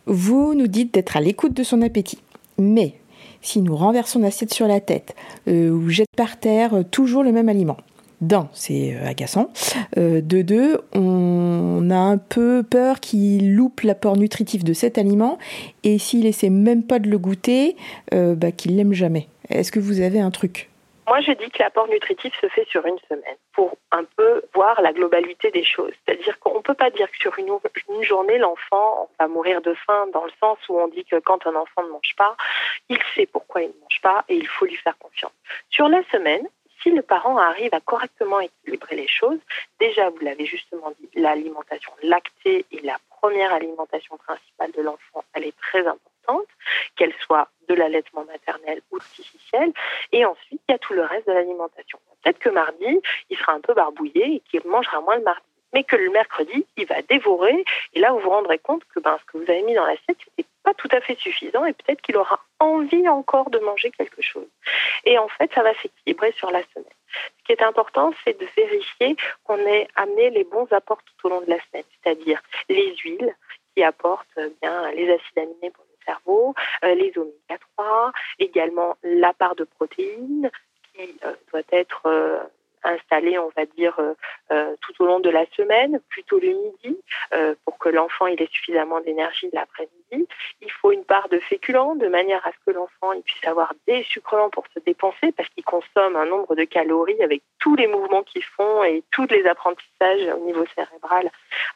Vous 0.06 0.54
nous 0.54 0.66
dites 0.66 0.92
d'être 0.94 1.16
à 1.16 1.20
l'écoute 1.20 1.52
de 1.52 1.62
son 1.62 1.82
appétit. 1.82 2.22
Mais 2.58 2.94
si 3.40 3.62
nous 3.62 3.76
renversons 3.76 4.20
l'assiette 4.20 4.52
sur 4.52 4.66
la 4.66 4.80
tête 4.80 5.14
euh, 5.46 5.70
ou 5.70 5.88
jette 5.90 6.08
par 6.16 6.40
terre 6.40 6.74
euh, 6.74 6.82
toujours 6.82 7.22
le 7.22 7.30
même 7.30 7.48
aliment, 7.48 7.76
d'un, 8.20 8.48
c'est 8.52 8.94
euh, 8.94 9.06
agaçant. 9.06 9.50
Euh, 9.96 10.20
de 10.20 10.42
deux, 10.42 10.80
on 10.94 11.90
a 11.90 11.96
un 11.96 12.18
peu 12.18 12.62
peur 12.62 13.00
qu'il 13.00 13.54
loupe 13.54 13.82
l'apport 13.82 14.16
nutritif 14.16 14.64
de 14.64 14.72
cet 14.72 14.98
aliment 14.98 15.38
et 15.84 15.98
s'il 15.98 16.26
essaie 16.26 16.50
même 16.50 16.84
pas 16.84 16.98
de 16.98 17.08
le 17.08 17.18
goûter, 17.18 17.76
euh, 18.14 18.34
bah, 18.34 18.52
qu'il 18.52 18.76
l'aime 18.76 18.92
jamais. 18.92 19.28
Est-ce 19.48 19.72
que 19.72 19.80
vous 19.80 20.00
avez 20.00 20.20
un 20.20 20.30
truc? 20.30 20.68
Moi, 21.08 21.22
je 21.22 21.32
dis 21.32 21.50
que 21.50 21.62
l'apport 21.62 21.88
nutritif 21.88 22.38
se 22.38 22.48
fait 22.48 22.68
sur 22.68 22.84
une 22.84 22.98
semaine 23.08 23.36
pour 23.54 23.78
un 23.92 24.04
peu 24.04 24.42
voir 24.54 24.82
la 24.82 24.92
globalité 24.92 25.50
des 25.50 25.64
choses. 25.64 25.92
C'est-à-dire 26.04 26.38
qu'on 26.38 26.56
ne 26.56 26.60
peut 26.60 26.74
pas 26.74 26.90
dire 26.90 27.10
que 27.10 27.16
sur 27.16 27.38
une, 27.38 27.48
une 27.88 28.02
journée, 28.02 28.36
l'enfant 28.36 29.08
va 29.18 29.26
mourir 29.26 29.62
de 29.62 29.72
faim 29.86 30.06
dans 30.12 30.26
le 30.26 30.30
sens 30.38 30.58
où 30.68 30.78
on 30.78 30.88
dit 30.88 31.06
que 31.06 31.18
quand 31.20 31.46
un 31.46 31.54
enfant 31.54 31.82
ne 31.82 31.88
mange 31.88 32.14
pas, 32.18 32.36
il 32.90 32.98
sait 33.14 33.24
pourquoi 33.24 33.62
il 33.62 33.68
ne 33.68 33.80
mange 33.80 34.00
pas 34.02 34.24
et 34.28 34.34
il 34.34 34.46
faut 34.46 34.66
lui 34.66 34.76
faire 34.76 34.98
confiance. 34.98 35.32
Sur 35.70 35.88
la 35.88 36.02
semaine, 36.12 36.46
si 36.82 36.90
le 36.90 37.02
parent 37.02 37.38
arrive 37.38 37.74
à 37.74 37.80
correctement 37.80 38.40
équilibrer 38.40 38.96
les 38.96 39.08
choses, 39.08 39.38
déjà, 39.80 40.10
vous 40.10 40.20
l'avez 40.20 40.46
justement 40.46 40.92
dit, 41.00 41.08
l'alimentation 41.14 41.92
lactée 42.02 42.64
est 42.72 42.84
la 42.84 42.98
première 43.08 43.52
alimentation 43.52 44.16
principale 44.16 44.72
de 44.72 44.82
l'enfant, 44.82 45.24
elle 45.34 45.44
est 45.44 45.56
très 45.60 45.80
importante, 45.80 46.46
qu'elle 46.96 47.14
soit 47.24 47.48
de 47.68 47.74
l'allaitement 47.74 48.24
maternel 48.24 48.80
ou 48.90 48.96
artificiel. 48.96 49.72
Et 50.12 50.24
ensuite, 50.24 50.60
il 50.68 50.72
y 50.72 50.74
a 50.74 50.78
tout 50.78 50.92
le 50.92 51.02
reste 51.02 51.26
de 51.26 51.32
l'alimentation. 51.32 51.98
Peut-être 52.22 52.38
que 52.38 52.50
mardi, 52.50 53.00
il 53.30 53.38
sera 53.38 53.52
un 53.52 53.60
peu 53.60 53.74
barbouillé 53.74 54.36
et 54.36 54.40
qu'il 54.40 54.66
mangera 54.66 55.00
moins 55.00 55.16
le 55.16 55.22
mardi 55.22 55.42
mais 55.74 55.84
que 55.84 55.96
le 55.96 56.10
mercredi, 56.10 56.66
il 56.76 56.86
va 56.86 57.02
dévorer. 57.02 57.64
Et 57.94 58.00
là, 58.00 58.12
vous 58.12 58.20
vous 58.20 58.30
rendrez 58.30 58.58
compte 58.58 58.82
que 58.94 59.00
ben, 59.00 59.18
ce 59.20 59.24
que 59.26 59.38
vous 59.38 59.50
avez 59.50 59.62
mis 59.62 59.74
dans 59.74 59.84
l'assiette, 59.84 60.16
n'était 60.38 60.47
pas 60.68 60.74
tout 60.74 60.88
à 60.94 61.00
fait 61.00 61.18
suffisant 61.18 61.64
et 61.64 61.72
peut-être 61.72 62.02
qu'il 62.02 62.18
aura 62.18 62.40
envie 62.58 63.08
encore 63.08 63.48
de 63.48 63.58
manger 63.58 63.90
quelque 63.90 64.20
chose. 64.20 64.48
Et 65.04 65.16
en 65.18 65.28
fait, 65.28 65.50
ça 65.54 65.62
va 65.62 65.72
s'équilibrer 65.80 66.32
sur 66.32 66.50
la 66.50 66.62
semaine. 66.74 66.92
Ce 67.38 67.44
qui 67.44 67.52
est 67.52 67.62
important, 67.62 68.12
c'est 68.22 68.38
de 68.38 68.46
vérifier 68.54 69.16
qu'on 69.44 69.56
ait 69.56 69.88
amené 69.96 70.28
les 70.28 70.44
bons 70.44 70.70
apports 70.70 71.02
tout 71.02 71.26
au 71.26 71.30
long 71.30 71.40
de 71.40 71.48
la 71.48 71.58
semaine, 71.64 71.88
c'est-à-dire 71.94 72.42
les 72.68 72.94
huiles 72.96 73.34
qui 73.74 73.82
apportent 73.82 74.38
bien 74.60 74.90
les 74.90 75.10
acides 75.10 75.38
aminés 75.38 75.70
pour 75.70 75.84
le 75.84 76.04
cerveau, 76.04 76.54
euh, 76.84 76.94
les 76.94 77.16
oméga 77.16 77.56
3, 77.78 78.12
également 78.38 78.98
la 79.02 79.32
part 79.32 79.54
de 79.54 79.64
protéines 79.64 80.50
qui 80.92 81.18
euh, 81.24 81.32
doit 81.50 81.62
être 81.72 82.02
euh, 82.04 82.40
installé, 82.84 83.38
on 83.38 83.50
va 83.56 83.66
dire, 83.66 83.98
euh, 83.98 84.14
euh, 84.50 84.74
tout 84.80 85.02
au 85.02 85.06
long 85.06 85.20
de 85.20 85.30
la 85.30 85.44
semaine, 85.56 86.00
plutôt 86.08 86.38
le 86.38 86.48
midi, 86.48 86.98
euh, 87.34 87.54
pour 87.64 87.78
que 87.78 87.88
l'enfant 87.88 88.26
ait 88.26 88.48
suffisamment 88.50 89.00
d'énergie 89.00 89.48
l'après-midi. 89.52 90.28
Il 90.60 90.70
faut 90.70 90.92
une 90.92 91.04
part 91.04 91.28
de 91.28 91.38
féculents, 91.38 91.94
de 91.96 92.08
manière 92.08 92.46
à 92.46 92.52
ce 92.52 92.56
que 92.66 92.70
l'enfant 92.70 93.12
puisse 93.24 93.44
avoir 93.44 93.72
des 93.86 94.02
sucrements 94.04 94.50
pour 94.50 94.64
se 94.74 94.80
dépenser, 94.80 95.32
parce 95.32 95.48
qu'il 95.50 95.64
consomme 95.64 96.16
un 96.16 96.26
nombre 96.26 96.54
de 96.54 96.64
calories 96.64 97.22
avec 97.22 97.42
tous 97.58 97.76
les 97.76 97.86
mouvements 97.86 98.22
qu'ils 98.22 98.44
font 98.44 98.84
et 98.84 99.02
tous 99.10 99.26
les 99.28 99.46
apprentissages 99.46 100.28
au 100.34 100.44
niveau 100.44 100.64
cérébral 100.74 101.30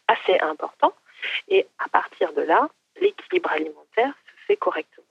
assez 0.09 0.39
importants. 0.41 0.95
Et 1.49 1.67
à 1.79 1.89
partir 1.89 2.33
de 2.33 2.43
là, 2.43 2.69
l'équilibre 3.01 3.51
alimentaire 3.53 4.13
se 4.27 4.47
fait 4.47 4.57
correctement. 4.57 5.07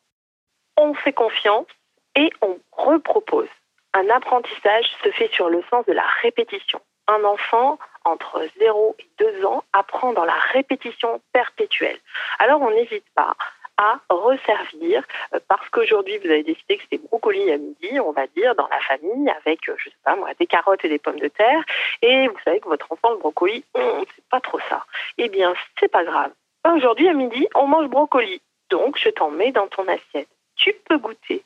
On 0.77 0.93
fait 0.93 1.13
confiance 1.13 1.67
et 2.15 2.31
on 2.41 2.59
repropose. 2.71 3.47
Un 3.93 4.09
apprentissage 4.09 4.85
se 5.03 5.11
fait 5.11 5.29
sur 5.33 5.49
le 5.49 5.63
sens 5.69 5.85
de 5.85 5.93
la 5.93 6.05
répétition. 6.21 6.81
Un 7.07 7.23
enfant 7.23 7.77
entre 8.05 8.45
0 8.57 8.95
et 8.99 9.07
2 9.19 9.45
ans 9.45 9.63
apprend 9.73 10.13
dans 10.13 10.23
la 10.23 10.37
répétition 10.53 11.21
perpétuelle. 11.33 11.99
Alors 12.39 12.61
on 12.61 12.71
n'hésite 12.71 13.05
pas 13.15 13.35
à 13.77 13.99
resservir 14.09 15.03
euh, 15.33 15.39
parce 15.47 15.67
qu'aujourd'hui 15.69 16.17
vous 16.19 16.29
avez 16.29 16.43
décidé 16.43 16.77
que 16.77 16.83
c'était 16.83 17.05
brocoli 17.05 17.51
à 17.51 17.57
midi, 17.57 17.99
on 17.99 18.11
va 18.11 18.27
dire 18.27 18.55
dans 18.55 18.67
la 18.67 18.79
famille 18.79 19.29
avec 19.29 19.67
euh, 19.69 19.75
je 19.77 19.89
sais 19.89 19.95
pas 20.03 20.15
moi 20.15 20.29
des 20.39 20.47
carottes 20.47 20.85
et 20.85 20.89
des 20.89 20.99
pommes 20.99 21.19
de 21.19 21.27
terre 21.27 21.63
et 22.01 22.27
vous 22.27 22.37
savez 22.45 22.59
que 22.59 22.69
votre 22.69 22.91
enfant 22.91 23.11
le 23.11 23.17
brocoli, 23.17 23.65
hum, 23.73 24.05
c'est 24.15 24.25
pas 24.29 24.39
trop 24.39 24.59
ça. 24.69 24.85
Eh 25.17 25.29
bien, 25.29 25.53
c'est 25.79 25.91
pas 25.91 26.03
grave. 26.03 26.31
Aujourd'hui 26.65 27.09
à 27.09 27.13
midi, 27.13 27.47
on 27.55 27.67
mange 27.67 27.87
brocoli. 27.87 28.41
Donc 28.69 28.97
je 28.97 29.09
t'en 29.09 29.31
mets 29.31 29.51
dans 29.51 29.67
ton 29.67 29.87
assiette. 29.87 30.29
Tu 30.55 30.73
peux 30.87 30.97
goûter. 30.97 31.43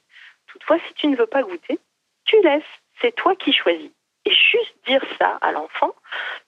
Toutefois, 0.47 0.77
si 0.87 0.93
tu 0.93 1.07
ne 1.07 1.15
veux 1.15 1.25
pas 1.25 1.41
goûter, 1.41 1.79
tu 2.25 2.41
laisses, 2.41 2.63
c'est 3.01 3.15
toi 3.15 3.35
qui 3.35 3.53
choisis. 3.53 3.91
Et 4.25 4.31
juste 4.31 4.75
dire 4.87 5.03
ça 5.19 5.37
à 5.41 5.51
l'enfant, 5.51 5.93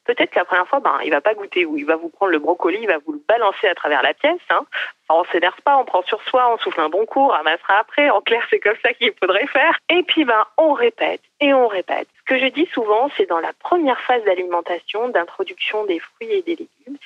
peut-être 0.05 0.31
que 0.31 0.39
la 0.39 0.45
première 0.45 0.67
fois, 0.67 0.79
ben, 0.79 0.97
il 1.03 1.11
va 1.11 1.21
pas 1.21 1.33
goûter 1.33 1.65
ou 1.65 1.77
il 1.77 1.85
va 1.85 1.95
vous 1.95 2.09
prendre 2.09 2.31
le 2.31 2.39
brocoli, 2.39 2.79
il 2.81 2.87
va 2.87 2.97
vous 3.05 3.13
le 3.13 3.21
balancer 3.27 3.67
à 3.67 3.75
travers 3.75 4.01
la 4.01 4.13
pièce. 4.13 4.39
Hein. 4.49 4.65
Enfin, 5.07 5.21
on 5.21 5.31
s'énerve 5.31 5.61
pas, 5.63 5.77
on 5.77 5.85
prend 5.85 6.03
sur 6.03 6.21
soi, 6.23 6.51
on 6.53 6.57
souffle 6.57 6.81
un 6.81 6.89
bon 6.89 7.05
coup, 7.05 7.21
on 7.21 7.27
ramassera 7.27 7.79
après. 7.79 8.09
En 8.09 8.21
clair, 8.21 8.45
c'est 8.49 8.59
comme 8.59 8.77
ça 8.83 8.93
qu'il 8.93 9.13
faudrait 9.19 9.47
faire. 9.47 9.77
Et 9.89 10.03
puis, 10.03 10.25
ben, 10.25 10.45
on 10.57 10.73
répète 10.73 11.21
et 11.39 11.53
on 11.53 11.67
répète. 11.67 12.07
Ce 12.19 12.33
que 12.33 12.39
je 12.39 12.47
dis 12.47 12.67
souvent, 12.73 13.09
c'est 13.15 13.27
dans 13.27 13.39
la 13.39 13.53
première 13.53 13.99
phase 14.01 14.23
d'alimentation, 14.23 15.09
d'introduction 15.09 15.85
des 15.85 15.99
fruits 15.99 16.31
et 16.31 16.41
des 16.41 16.55
légumes, 16.55 16.97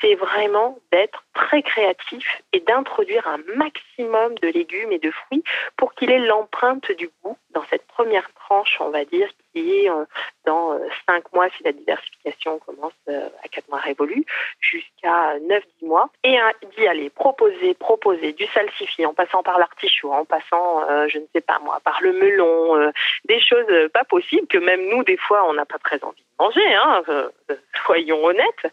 c'est 0.00 0.14
vraiment 0.14 0.78
d'être 0.92 1.24
très 1.34 1.62
créatif 1.62 2.42
et 2.52 2.60
d'introduire 2.60 3.26
un 3.26 3.38
maximum 3.56 4.34
de 4.40 4.48
légumes 4.48 4.92
et 4.92 4.98
de 4.98 5.10
fruits 5.10 5.42
pour 5.76 5.94
qu'il 5.94 6.10
ait 6.10 6.18
l'empreinte 6.18 6.90
du 6.92 7.10
goût 7.22 7.36
dans 7.50 7.64
cette 7.70 7.86
première 7.86 8.30
tranche, 8.34 8.76
on 8.80 8.90
va 8.90 9.04
dire, 9.04 9.28
qui 9.52 9.88
euh, 9.88 10.04
dans 10.48 10.72
euh, 10.72 10.78
cinq 11.06 11.30
mois, 11.32 11.48
si 11.56 11.62
la 11.62 11.72
diversification 11.72 12.58
commence 12.60 12.94
à 13.08 13.48
quatre 13.48 13.68
mois 13.68 13.78
révolus, 13.78 14.24
jusqu'à 14.60 15.38
9-10 15.38 15.62
mois, 15.82 16.08
et 16.24 16.36
d'y 16.76 16.86
aller 16.86 17.10
proposer, 17.10 17.74
proposer 17.74 18.32
du 18.32 18.46
salsifis 18.46 19.04
en 19.04 19.14
passant 19.14 19.42
par 19.42 19.58
l'artichaut, 19.58 20.12
en 20.12 20.24
passant, 20.24 20.86
je 21.08 21.18
ne 21.18 21.24
sais 21.34 21.40
pas 21.40 21.58
moi, 21.60 21.78
par 21.84 21.98
le 22.00 22.12
melon, 22.12 22.92
des 23.26 23.40
choses 23.40 23.66
pas 23.92 24.04
possibles 24.04 24.46
que 24.46 24.58
même 24.58 24.88
nous, 24.88 25.04
des 25.04 25.16
fois, 25.16 25.48
on 25.48 25.54
n'a 25.54 25.66
pas 25.66 25.78
très 25.78 26.02
envie 26.02 26.22
de 26.22 26.44
manger, 26.44 26.74
hein, 26.74 27.02
soyons 27.84 28.24
honnêtes. 28.24 28.72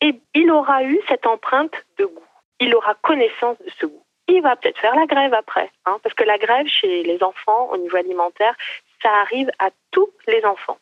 Et 0.00 0.14
il 0.34 0.50
aura 0.50 0.84
eu 0.84 1.00
cette 1.08 1.26
empreinte 1.26 1.74
de 1.98 2.06
goût. 2.06 2.24
Il 2.60 2.74
aura 2.74 2.94
connaissance 2.94 3.58
de 3.58 3.70
ce 3.80 3.86
goût 3.86 4.04
il 4.28 4.42
va 4.42 4.56
peut-être 4.56 4.78
faire 4.78 4.94
la 4.94 5.06
grève 5.06 5.34
après. 5.34 5.70
Hein, 5.86 5.98
parce 6.02 6.14
que 6.14 6.24
la 6.24 6.38
grève 6.38 6.66
chez 6.66 7.02
les 7.02 7.22
enfants 7.22 7.68
au 7.70 7.76
niveau 7.76 7.96
alimentaire, 7.96 8.54
ça 9.02 9.10
arrive 9.20 9.50
à 9.58 9.70
tous 9.90 10.10
les 10.26 10.44
enfants. 10.44 10.78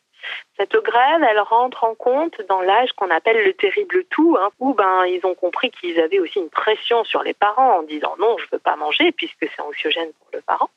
Cette 0.56 0.76
grève, 0.76 1.22
elle 1.22 1.40
rentre 1.40 1.84
en 1.84 1.94
compte 1.94 2.40
dans 2.48 2.60
l'âge 2.60 2.92
qu'on 2.92 3.10
appelle 3.10 3.44
le 3.44 3.54
terrible 3.54 4.04
tout, 4.10 4.36
hein, 4.38 4.50
où 4.58 4.74
ben 4.74 5.06
ils 5.06 5.24
ont 5.24 5.34
compris 5.34 5.70
qu'ils 5.70 5.98
avaient 6.00 6.18
aussi 6.18 6.38
une 6.38 6.50
pression 6.50 7.04
sur 7.04 7.22
les 7.22 7.34
parents 7.34 7.78
en 7.78 7.82
disant 7.82 8.14
non, 8.18 8.36
je 8.38 8.46
veux 8.52 8.58
pas 8.58 8.76
manger 8.76 9.12
puisque 9.12 9.40
c'est 9.40 9.62
anxiogène 9.62 10.12
pour 10.18 10.28
le 10.32 10.40
parent. 10.42 10.70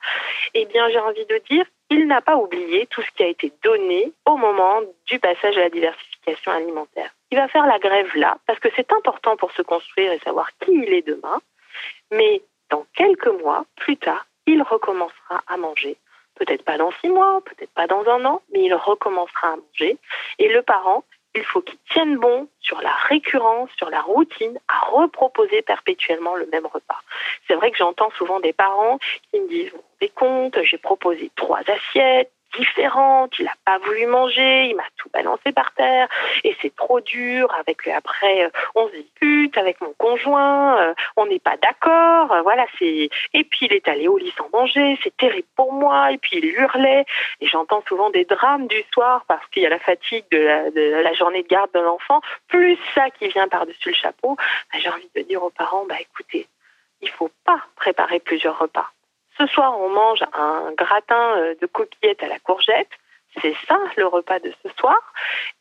Eh 0.53 0.65
bien, 0.65 0.89
j'ai 0.89 0.99
envie 0.99 1.25
de 1.25 1.41
dire, 1.49 1.65
il 1.89 2.07
n'a 2.07 2.21
pas 2.21 2.35
oublié 2.35 2.87
tout 2.87 3.01
ce 3.01 3.11
qui 3.11 3.23
a 3.23 3.27
été 3.27 3.51
donné 3.63 4.11
au 4.25 4.37
moment 4.37 4.81
du 5.07 5.19
passage 5.19 5.57
à 5.57 5.61
la 5.61 5.69
diversification 5.69 6.51
alimentaire. 6.51 7.11
Il 7.31 7.37
va 7.37 7.47
faire 7.47 7.65
la 7.65 7.79
grève 7.79 8.15
là 8.15 8.37
parce 8.47 8.59
que 8.59 8.69
c'est 8.75 8.91
important 8.93 9.35
pour 9.37 9.51
se 9.51 9.61
construire 9.61 10.11
et 10.11 10.19
savoir 10.19 10.49
qui 10.59 10.71
il 10.71 10.93
est 10.93 11.05
demain. 11.07 11.41
Mais 12.11 12.41
dans 12.69 12.85
quelques 12.95 13.27
mois 13.41 13.65
plus 13.75 13.97
tard, 13.97 14.25
il 14.45 14.61
recommencera 14.61 15.41
à 15.47 15.57
manger. 15.57 15.97
Peut-être 16.35 16.63
pas 16.63 16.77
dans 16.77 16.91
six 17.01 17.09
mois, 17.09 17.41
peut-être 17.45 17.73
pas 17.73 17.87
dans 17.87 18.05
un 18.07 18.25
an, 18.25 18.41
mais 18.51 18.63
il 18.63 18.73
recommencera 18.73 19.49
à 19.49 19.55
manger. 19.55 19.97
Et 20.39 20.49
le 20.49 20.61
parent, 20.61 21.03
il 21.35 21.43
faut 21.43 21.61
qu'il 21.61 21.77
tienne 21.91 22.17
bon 22.17 22.47
sur 22.59 22.81
la 22.81 22.93
récurrence, 22.93 23.69
sur 23.77 23.89
la 23.89 24.01
routine, 24.01 24.59
à 24.67 24.85
reproposer 24.91 25.61
perpétuellement 25.61 26.35
le 26.35 26.47
même 26.47 26.65
repas. 26.65 26.99
C'est 27.47 27.55
vrai 27.55 27.71
que 27.71 27.77
j'entends 27.77 28.11
souvent 28.11 28.39
des 28.39 28.53
parents 28.53 28.99
qui 29.31 29.39
me 29.39 29.47
disent, 29.47 29.71
vous 29.71 29.77
vous 29.77 29.83
rendez 29.99 30.13
compte, 30.15 30.63
j'ai 30.63 30.77
proposé 30.77 31.31
trois 31.35 31.61
assiettes, 31.67 32.31
différente, 32.57 33.33
il 33.39 33.45
n'a 33.45 33.55
pas 33.65 33.77
voulu 33.79 34.05
manger, 34.05 34.65
il 34.65 34.75
m'a 34.75 34.83
tout 34.97 35.09
balancé 35.09 35.51
par 35.51 35.73
terre 35.73 36.07
et 36.43 36.55
c'est 36.61 36.75
trop 36.75 37.01
dur. 37.01 37.53
Avec 37.59 37.87
après, 37.87 38.45
euh, 38.45 38.49
on 38.75 38.87
se 38.87 38.93
dispute 38.93 39.57
avec 39.57 39.81
mon 39.81 39.93
conjoint, 39.97 40.81
euh, 40.81 40.93
on 41.17 41.25
n'est 41.25 41.39
pas 41.39 41.57
d'accord, 41.57 42.31
euh, 42.31 42.41
voilà 42.41 42.65
c'est. 42.79 43.09
Et 43.33 43.43
puis 43.43 43.65
il 43.65 43.73
est 43.73 43.87
allé 43.87 44.07
au 44.07 44.17
lit 44.17 44.33
sans 44.37 44.49
manger, 44.53 44.97
c'est 45.03 45.15
terrible 45.17 45.47
pour 45.55 45.73
moi. 45.73 46.11
Et 46.11 46.17
puis 46.17 46.37
il 46.37 46.45
hurlait 46.45 47.05
et 47.41 47.47
j'entends 47.47 47.83
souvent 47.87 48.09
des 48.09 48.25
drames 48.25 48.67
du 48.67 48.83
soir 48.93 49.23
parce 49.27 49.45
qu'il 49.47 49.63
y 49.63 49.65
a 49.65 49.69
la 49.69 49.79
fatigue 49.79 50.25
de 50.31 51.01
la, 51.01 51.13
journée 51.13 51.43
de 51.43 51.47
garde 51.47 51.71
de 51.73 51.79
l'enfant, 51.79 52.21
plus 52.47 52.77
ça 52.95 53.09
qui 53.11 53.27
vient 53.27 53.47
par-dessus 53.47 53.89
le 53.89 53.95
chapeau. 53.95 54.35
Bah, 54.35 54.79
j'ai 54.79 54.89
envie 54.89 55.09
de 55.15 55.21
dire 55.21 55.43
aux 55.43 55.49
parents, 55.51 55.85
bah 55.87 55.95
écoutez, 55.99 56.47
il 57.01 57.09
faut 57.09 57.29
pas 57.45 57.61
préparer 57.75 58.19
plusieurs 58.19 58.57
repas 58.57 58.89
ce 59.37 59.47
soir, 59.47 59.79
on 59.79 59.89
mange 59.89 60.23
un 60.33 60.71
gratin 60.73 61.37
euh, 61.37 61.55
de 61.61 61.65
coquillettes 61.65 62.23
à 62.23 62.27
la 62.27 62.39
courgette. 62.39 62.89
C'est 63.41 63.55
ça 63.67 63.79
le 63.97 64.05
repas 64.05 64.39
de 64.39 64.53
ce 64.63 64.69
soir. 64.77 64.97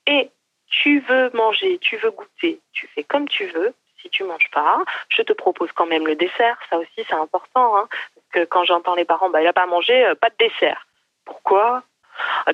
Et 0.06 0.30
tu 0.68 1.00
veux 1.00 1.30
manger, 1.34 1.78
tu 1.78 1.96
veux 1.96 2.10
goûter, 2.10 2.60
tu 2.72 2.86
fais 2.88 3.04
comme 3.04 3.28
tu 3.28 3.46
veux. 3.46 3.74
Si 4.00 4.10
tu 4.10 4.24
manges 4.24 4.50
pas, 4.52 4.82
je 5.10 5.22
te 5.22 5.32
propose 5.32 5.70
quand 5.72 5.86
même 5.86 6.06
le 6.06 6.16
dessert. 6.16 6.58
Ça 6.68 6.78
aussi, 6.78 7.04
c'est 7.08 7.14
important. 7.14 7.76
Hein. 7.76 7.88
parce 8.14 8.26
que 8.32 8.44
quand 8.50 8.64
j'entends 8.64 8.96
les 8.96 9.04
parents, 9.04 9.30
bah, 9.30 9.40
il 9.40 9.44
n'a 9.44 9.52
pas 9.52 9.66
mangé, 9.66 10.04
euh, 10.04 10.14
pas 10.14 10.30
de 10.30 10.36
dessert. 10.38 10.86
Pourquoi? 11.24 11.84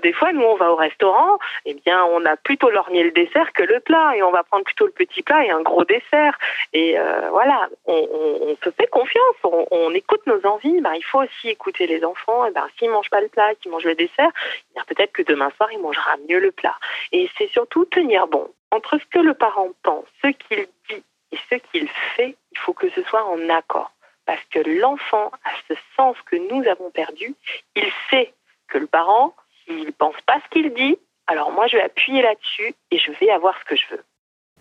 Des 0.02 0.12
fois, 0.12 0.32
nous, 0.32 0.42
on 0.42 0.56
va 0.56 0.72
au 0.72 0.76
restaurant, 0.76 1.38
eh 1.64 1.74
bien, 1.74 2.04
on 2.04 2.24
a 2.24 2.36
plutôt 2.36 2.70
lorgné 2.70 3.02
le 3.02 3.10
dessert 3.10 3.52
que 3.52 3.62
le 3.62 3.80
plat, 3.80 4.16
et 4.16 4.22
on 4.22 4.30
va 4.30 4.42
prendre 4.42 4.64
plutôt 4.64 4.86
le 4.86 4.92
petit 4.92 5.22
plat 5.22 5.44
et 5.44 5.50
un 5.50 5.62
gros 5.62 5.84
dessert. 5.84 6.38
Et 6.72 6.98
euh, 6.98 7.30
voilà, 7.30 7.68
on, 7.86 8.56
se 8.62 8.70
fait 8.70 8.86
confiance, 8.88 9.36
on, 9.42 9.94
écoute 9.94 10.26
nos 10.26 10.44
envies. 10.46 10.80
Ben, 10.80 10.94
il 10.94 11.04
faut 11.04 11.22
aussi 11.22 11.48
écouter 11.48 11.86
les 11.86 12.04
enfants. 12.04 12.46
Et 12.46 12.50
ben, 12.50 12.66
s'ils 12.78 12.90
mangent 12.90 13.10
pas 13.10 13.20
le 13.20 13.28
plat, 13.28 13.54
qu'ils 13.56 13.70
mangent 13.70 13.84
le 13.84 13.94
dessert, 13.94 14.30
eh 14.76 14.80
peut-être 14.86 15.12
que 15.12 15.22
demain 15.22 15.50
soir, 15.56 15.70
il 15.72 15.80
mangera 15.80 16.16
mieux 16.28 16.40
le 16.40 16.52
plat. 16.52 16.76
Et 17.12 17.28
c'est 17.36 17.48
surtout 17.48 17.84
tenir 17.86 18.26
bon 18.26 18.48
entre 18.70 18.98
ce 18.98 19.06
que 19.06 19.18
le 19.18 19.34
parent 19.34 19.68
pense, 19.82 20.04
ce 20.22 20.28
qu'il 20.28 20.66
dit 20.90 21.02
et 21.32 21.38
ce 21.50 21.56
qu'il 21.56 21.88
fait. 22.16 22.36
Il 22.52 22.58
faut 22.58 22.72
que 22.72 22.90
ce 22.90 23.02
soit 23.04 23.24
en 23.24 23.48
accord 23.48 23.92
parce 24.26 24.44
que 24.50 24.58
l'enfant 24.58 25.30
a 25.44 25.50
ce 25.68 25.74
sens 25.96 26.14
que 26.26 26.36
nous 26.36 26.68
avons 26.68 26.90
perdu. 26.90 27.34
Il 27.74 27.90
sait 28.10 28.34
que 28.68 28.76
le 28.76 28.86
parent 28.86 29.34
il 29.68 29.86
ne 29.86 29.90
pense 29.90 30.20
pas 30.26 30.40
ce 30.44 30.48
qu'il 30.50 30.72
dit, 30.74 30.98
alors 31.26 31.52
moi 31.52 31.66
je 31.66 31.76
vais 31.76 31.82
appuyer 31.82 32.22
là-dessus 32.22 32.74
et 32.90 32.98
je 32.98 33.12
vais 33.12 33.30
avoir 33.30 33.58
ce 33.60 33.64
que 33.64 33.76
je 33.76 33.84
veux. 33.90 34.04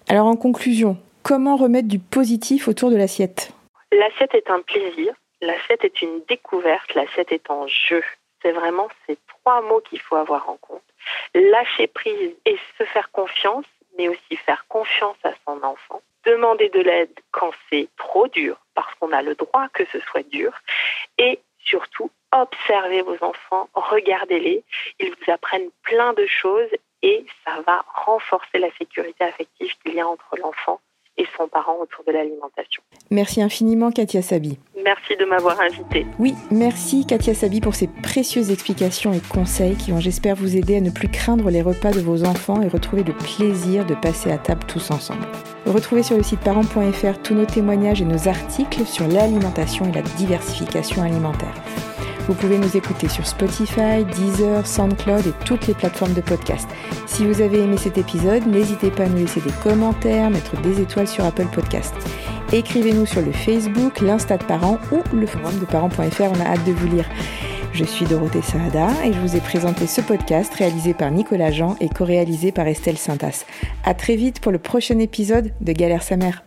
Alors 0.07 0.27
en 0.27 0.35
conclusion, 0.35 0.97
comment 1.23 1.55
remettre 1.55 1.87
du 1.87 1.99
positif 1.99 2.67
autour 2.67 2.89
de 2.91 2.97
l'assiette? 2.97 3.51
L'assiette 3.91 4.33
est 4.35 4.49
un 4.49 4.61
plaisir, 4.61 5.13
l'assiette 5.41 5.83
est 5.83 6.01
une 6.01 6.21
découverte, 6.27 6.93
l'assiette 6.95 7.31
est 7.31 7.49
un 7.49 7.67
jeu. 7.67 8.03
C'est 8.41 8.51
vraiment 8.51 8.87
ces 9.05 9.17
trois 9.27 9.61
mots 9.61 9.81
qu'il 9.81 9.99
faut 9.99 10.15
avoir 10.15 10.49
en 10.49 10.57
compte. 10.57 10.83
Lâcher 11.33 11.87
prise 11.87 12.35
et 12.45 12.57
se 12.77 12.83
faire 12.83 13.11
confiance, 13.11 13.65
mais 13.97 14.09
aussi 14.09 14.35
faire 14.45 14.65
confiance 14.67 15.17
à 15.23 15.31
son 15.45 15.63
enfant. 15.63 16.01
Demander 16.25 16.69
de 16.69 16.81
l'aide 16.81 17.19
quand 17.31 17.51
c'est 17.69 17.87
trop 17.97 18.27
dur, 18.27 18.57
parce 18.75 18.93
qu'on 18.95 19.11
a 19.11 19.21
le 19.21 19.35
droit 19.35 19.67
que 19.73 19.85
ce 19.91 19.99
soit 20.01 20.27
dur. 20.29 20.53
Et 21.17 21.39
surtout, 21.59 22.11
observez 22.31 23.01
vos 23.01 23.17
enfants, 23.21 23.69
regardez-les. 23.73 24.63
Ils 24.99 25.09
vous 25.09 25.31
apprennent 25.31 25.69
plein 25.83 26.13
de 26.13 26.25
choses 26.25 26.69
et 27.01 27.25
ça 27.45 27.61
va 27.65 27.85
renforcer 28.05 28.59
la 28.59 28.69
sécurité 28.77 29.23
affective 29.23 29.71
qu'il 29.83 29.95
y 29.95 29.99
a 29.99 30.07
entre 30.07 30.35
l'enfant 30.41 30.79
et 31.17 31.25
son 31.35 31.47
parent 31.47 31.77
autour 31.81 32.03
de 32.05 32.11
l'alimentation. 32.11 32.83
Merci 33.09 33.41
infiniment 33.41 33.91
Katia 33.91 34.21
Sabi. 34.21 34.59
Merci 34.83 35.15
de 35.15 35.25
m'avoir 35.25 35.59
invité. 35.59 36.05
Oui, 36.19 36.35
merci 36.51 37.05
Katia 37.05 37.33
Sabi 37.33 37.59
pour 37.59 37.75
ces 37.75 37.87
précieuses 37.87 38.51
explications 38.51 39.13
et 39.13 39.19
conseils 39.19 39.75
qui 39.75 39.91
vont 39.91 39.99
j'espère 39.99 40.35
vous 40.35 40.55
aider 40.55 40.77
à 40.77 40.81
ne 40.81 40.91
plus 40.91 41.09
craindre 41.09 41.49
les 41.49 41.61
repas 41.61 41.91
de 41.91 42.01
vos 42.01 42.23
enfants 42.23 42.61
et 42.61 42.67
retrouver 42.67 43.03
le 43.03 43.13
plaisir 43.13 43.85
de 43.85 43.95
passer 43.95 44.31
à 44.31 44.37
table 44.37 44.63
tous 44.67 44.91
ensemble. 44.91 45.25
Retrouvez 45.65 46.03
sur 46.03 46.17
le 46.17 46.23
site 46.23 46.41
parents.fr 46.41 47.21
tous 47.23 47.33
nos 47.33 47.45
témoignages 47.45 48.01
et 48.01 48.05
nos 48.05 48.27
articles 48.27 48.85
sur 48.85 49.07
l'alimentation 49.07 49.85
et 49.85 49.91
la 49.91 50.03
diversification 50.03 51.01
alimentaire. 51.01 51.53
Vous 52.27 52.33
pouvez 52.33 52.57
nous 52.57 52.75
écouter 52.75 53.07
sur 53.07 53.25
Spotify, 53.25 54.03
Deezer, 54.03 54.67
SoundCloud 54.67 55.27
et 55.27 55.45
toutes 55.45 55.65
les 55.67 55.73
plateformes 55.73 56.13
de 56.13 56.19
podcast. 56.19 56.67
Si 57.05 57.25
vous 57.25 57.41
avez 57.41 57.61
aimé 57.61 57.77
cet 57.77 57.97
épisode, 57.97 58.45
n'hésitez 58.45 58.91
pas 58.91 59.03
à 59.03 59.07
nous 59.07 59.19
laisser 59.19 59.39
des 59.39 59.53
commentaires, 59.63 60.29
mettre 60.29 60.59
des 60.61 60.81
étoiles 60.81 61.07
sur 61.07 61.23
Apple 61.23 61.47
Podcast. 61.53 61.93
Écrivez-nous 62.51 63.05
sur 63.05 63.21
le 63.21 63.31
Facebook, 63.31 64.01
l'Insta 64.01 64.37
de 64.37 64.43
parents 64.43 64.77
ou 64.91 65.15
le 65.15 65.25
forum 65.25 65.57
de 65.59 65.65
parents.fr, 65.65 66.23
on 66.23 66.41
a 66.41 66.45
hâte 66.45 66.65
de 66.65 66.73
vous 66.73 66.87
lire. 66.87 67.05
Je 67.71 67.85
suis 67.85 68.05
Dorothée 68.05 68.41
Saada 68.41 68.89
et 69.05 69.13
je 69.13 69.19
vous 69.19 69.35
ai 69.35 69.39
présenté 69.39 69.87
ce 69.87 70.01
podcast 70.01 70.53
réalisé 70.53 70.93
par 70.93 71.11
Nicolas 71.11 71.51
Jean 71.51 71.75
et 71.79 71.89
co-réalisé 71.89 72.51
par 72.51 72.67
Estelle 72.67 72.97
Saintas. 72.97 73.45
À 73.85 73.93
très 73.93 74.15
vite 74.15 74.39
pour 74.39 74.51
le 74.51 74.59
prochain 74.59 74.99
épisode 74.99 75.53
de 75.61 75.71
Galère 75.73 76.03
sa 76.03 76.17
mère. 76.17 76.46